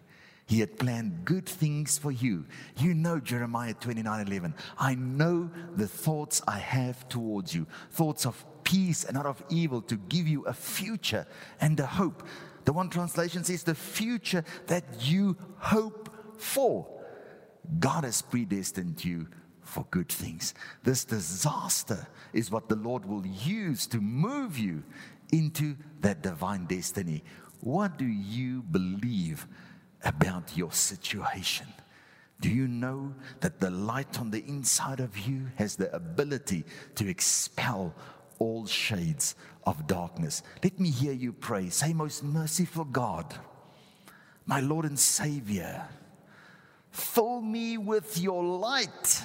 He 0.52 0.60
had 0.60 0.78
planned 0.78 1.24
good 1.24 1.46
things 1.46 1.98
for 1.98 2.12
you. 2.12 2.46
You 2.76 2.94
know 2.94 3.22
Jeremiah 3.22 3.74
29 3.74 4.28
11. 4.28 4.54
I 4.78 4.96
know 4.96 5.50
the 5.78 5.88
thoughts 5.88 6.42
I 6.46 6.58
have 6.58 7.08
towards 7.08 7.56
you, 7.56 7.66
thoughts 7.92 8.26
of 8.26 8.44
peace 8.66 9.06
and 9.06 9.14
not 9.14 9.26
of 9.26 9.42
evil, 9.48 9.82
to 9.84 9.96
give 9.96 10.28
you 10.28 10.44
a 10.44 10.52
future 10.52 11.26
and 11.62 11.80
a 11.80 11.86
hope. 11.86 12.28
The 12.66 12.74
one 12.74 12.90
translation 12.90 13.46
says, 13.46 13.64
the 13.64 13.74
future 13.74 14.44
that 14.68 14.84
you 15.00 15.38
hope 15.58 16.14
for. 16.38 16.86
God 17.80 18.04
has 18.04 18.22
predestined 18.22 19.06
you 19.06 19.30
for 19.62 19.86
good 19.90 20.10
things. 20.10 20.54
This 20.84 21.06
disaster 21.06 22.06
is 22.34 22.52
what 22.52 22.68
the 22.68 22.76
Lord 22.76 23.06
will 23.06 23.26
use 23.26 23.88
to 23.88 24.02
move 24.02 24.58
you 24.58 24.84
into 25.32 25.78
that 26.02 26.22
divine 26.22 26.66
destiny. 26.66 27.24
What 27.62 27.98
do 27.98 28.06
you 28.06 28.64
believe 28.64 29.48
about 30.04 30.56
your 30.56 30.72
situation. 30.72 31.68
Do 32.42 32.50
you 32.50 32.68
know 32.68 33.14
that 33.40 33.60
the 33.60 33.70
light 33.70 34.20
on 34.20 34.32
the 34.32 34.44
inside 34.46 35.00
of 35.00 35.18
you 35.18 35.48
has 35.56 35.76
the 35.76 35.94
ability 35.96 36.66
to 36.96 37.08
expel 37.08 37.94
all 38.40 38.66
shades 38.66 39.36
of 39.66 39.86
darkness? 39.86 40.42
Let 40.64 40.80
me 40.80 40.90
hear 40.90 41.14
you 41.14 41.34
pray. 41.34 41.70
Say, 41.70 41.94
Most 41.94 42.24
merciful 42.24 42.86
God, 42.86 43.36
my 44.48 44.60
Lord 44.60 44.86
and 44.86 44.98
Savior, 44.98 45.88
fill 46.90 47.42
me 47.42 47.78
with 47.78 48.18
your 48.18 48.44
light 48.44 49.22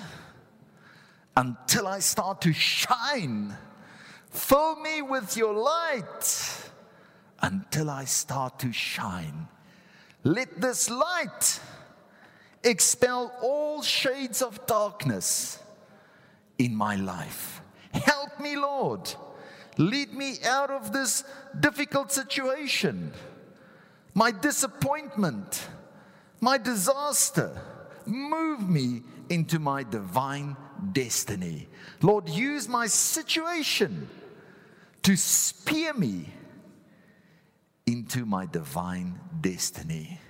until 1.37 1.87
I 1.87 2.01
start 2.01 2.43
to 2.43 2.53
shine. 2.53 3.57
Fill 4.29 4.77
me 4.77 5.01
with 5.01 5.39
your 5.39 5.55
light 5.55 6.71
until 7.41 7.89
I 7.89 8.05
start 8.05 8.59
to 8.59 8.73
shine. 8.73 9.49
Let 10.27 10.61
this 10.61 10.91
light 10.91 11.61
expel 12.65 13.33
all 13.41 13.81
shades 13.81 14.43
of 14.43 14.67
darkness 14.67 15.61
in 16.59 16.75
my 16.75 16.97
life. 16.97 17.61
Help 17.93 18.41
me, 18.41 18.57
Lord. 18.57 19.15
Lead 19.79 20.13
me 20.15 20.39
out 20.45 20.73
of 20.73 20.93
this 20.93 21.23
difficult 21.61 22.11
situation, 22.11 23.13
my 24.15 24.33
disappointment, 24.33 25.69
my 26.41 26.59
disaster. 26.59 27.63
Move 28.05 28.69
me 28.69 29.03
into 29.31 29.61
my 29.61 29.85
divine 29.85 30.57
destiny. 30.93 31.69
Lord, 32.03 32.29
use 32.29 32.67
my 32.69 32.89
situation 32.89 34.09
to 35.05 35.17
spear 35.17 35.95
me 35.95 36.31
into 37.87 38.27
my 38.27 38.47
divine 38.47 39.19
destiny. 39.41 40.21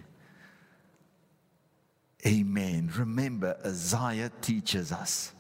Amen. 2.27 2.91
Remember, 2.97 3.57
Isaiah 3.65 4.31
teaches 4.41 4.93
us 4.93 5.33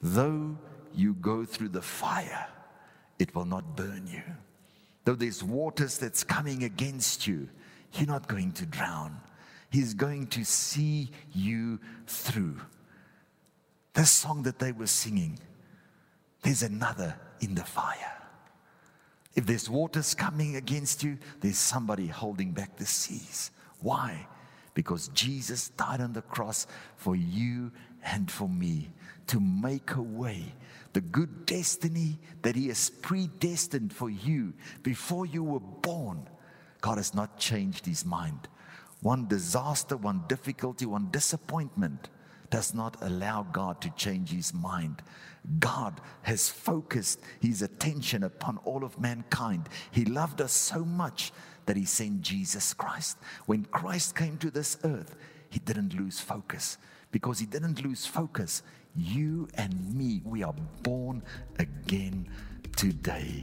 though 0.00 0.56
you 0.94 1.14
go 1.14 1.44
through 1.44 1.70
the 1.70 1.82
fire, 1.82 2.46
it 3.18 3.34
will 3.34 3.44
not 3.44 3.76
burn 3.76 4.06
you. 4.06 4.22
Though 5.04 5.14
there's 5.14 5.42
waters 5.42 5.98
that's 5.98 6.24
coming 6.24 6.64
against 6.64 7.26
you, 7.26 7.48
you're 7.94 8.06
not 8.06 8.28
going 8.28 8.52
to 8.52 8.66
drown. 8.66 9.20
He's 9.70 9.94
going 9.94 10.28
to 10.28 10.44
see 10.44 11.10
you 11.32 11.80
through. 12.06 12.60
This 13.94 14.10
song 14.10 14.42
that 14.42 14.58
they 14.58 14.72
were 14.72 14.86
singing, 14.86 15.38
there's 16.42 16.62
another 16.62 17.16
in 17.40 17.54
the 17.54 17.64
fire. 17.64 18.12
If 19.36 19.44
there's 19.44 19.68
waters 19.68 20.14
coming 20.14 20.56
against 20.56 21.04
you, 21.04 21.18
there's 21.40 21.58
somebody 21.58 22.06
holding 22.06 22.52
back 22.52 22.76
the 22.76 22.86
seas. 22.86 23.50
Why? 23.80 24.26
Because 24.72 25.08
Jesus 25.08 25.68
died 25.68 26.00
on 26.00 26.14
the 26.14 26.22
cross 26.22 26.66
for 26.96 27.14
you 27.14 27.70
and 28.02 28.30
for 28.30 28.48
me 28.48 28.90
to 29.26 29.38
make 29.38 29.94
a 29.94 30.02
way. 30.02 30.54
The 30.94 31.02
good 31.02 31.44
destiny 31.44 32.18
that 32.40 32.56
He 32.56 32.68
has 32.68 32.88
predestined 32.88 33.92
for 33.92 34.08
you 34.08 34.54
before 34.82 35.26
you 35.26 35.44
were 35.44 35.60
born, 35.60 36.26
God 36.80 36.96
has 36.96 37.14
not 37.14 37.38
changed 37.38 37.84
His 37.84 38.06
mind. 38.06 38.48
One 39.02 39.28
disaster, 39.28 39.98
one 39.98 40.24
difficulty, 40.28 40.86
one 40.86 41.10
disappointment 41.10 42.08
does 42.50 42.74
not 42.74 42.96
allow 43.02 43.42
God 43.52 43.80
to 43.82 43.90
change 43.90 44.30
his 44.30 44.52
mind. 44.54 45.02
God 45.58 46.00
has 46.22 46.48
focused 46.48 47.20
his 47.40 47.62
attention 47.62 48.24
upon 48.24 48.58
all 48.58 48.84
of 48.84 49.00
mankind. 49.00 49.68
He 49.90 50.04
loved 50.04 50.40
us 50.40 50.52
so 50.52 50.84
much 50.84 51.32
that 51.66 51.76
he 51.76 51.84
sent 51.84 52.22
Jesus 52.22 52.74
Christ. 52.74 53.18
When 53.46 53.64
Christ 53.66 54.16
came 54.16 54.38
to 54.38 54.50
this 54.50 54.78
earth, 54.84 55.16
he 55.50 55.58
didn't 55.60 55.94
lose 55.94 56.20
focus. 56.20 56.78
Because 57.12 57.38
he 57.38 57.46
didn't 57.46 57.84
lose 57.84 58.04
focus, 58.04 58.62
you 58.96 59.48
and 59.54 59.94
me, 59.94 60.20
we 60.24 60.42
are 60.42 60.54
born 60.82 61.22
again 61.58 62.28
today 62.76 63.42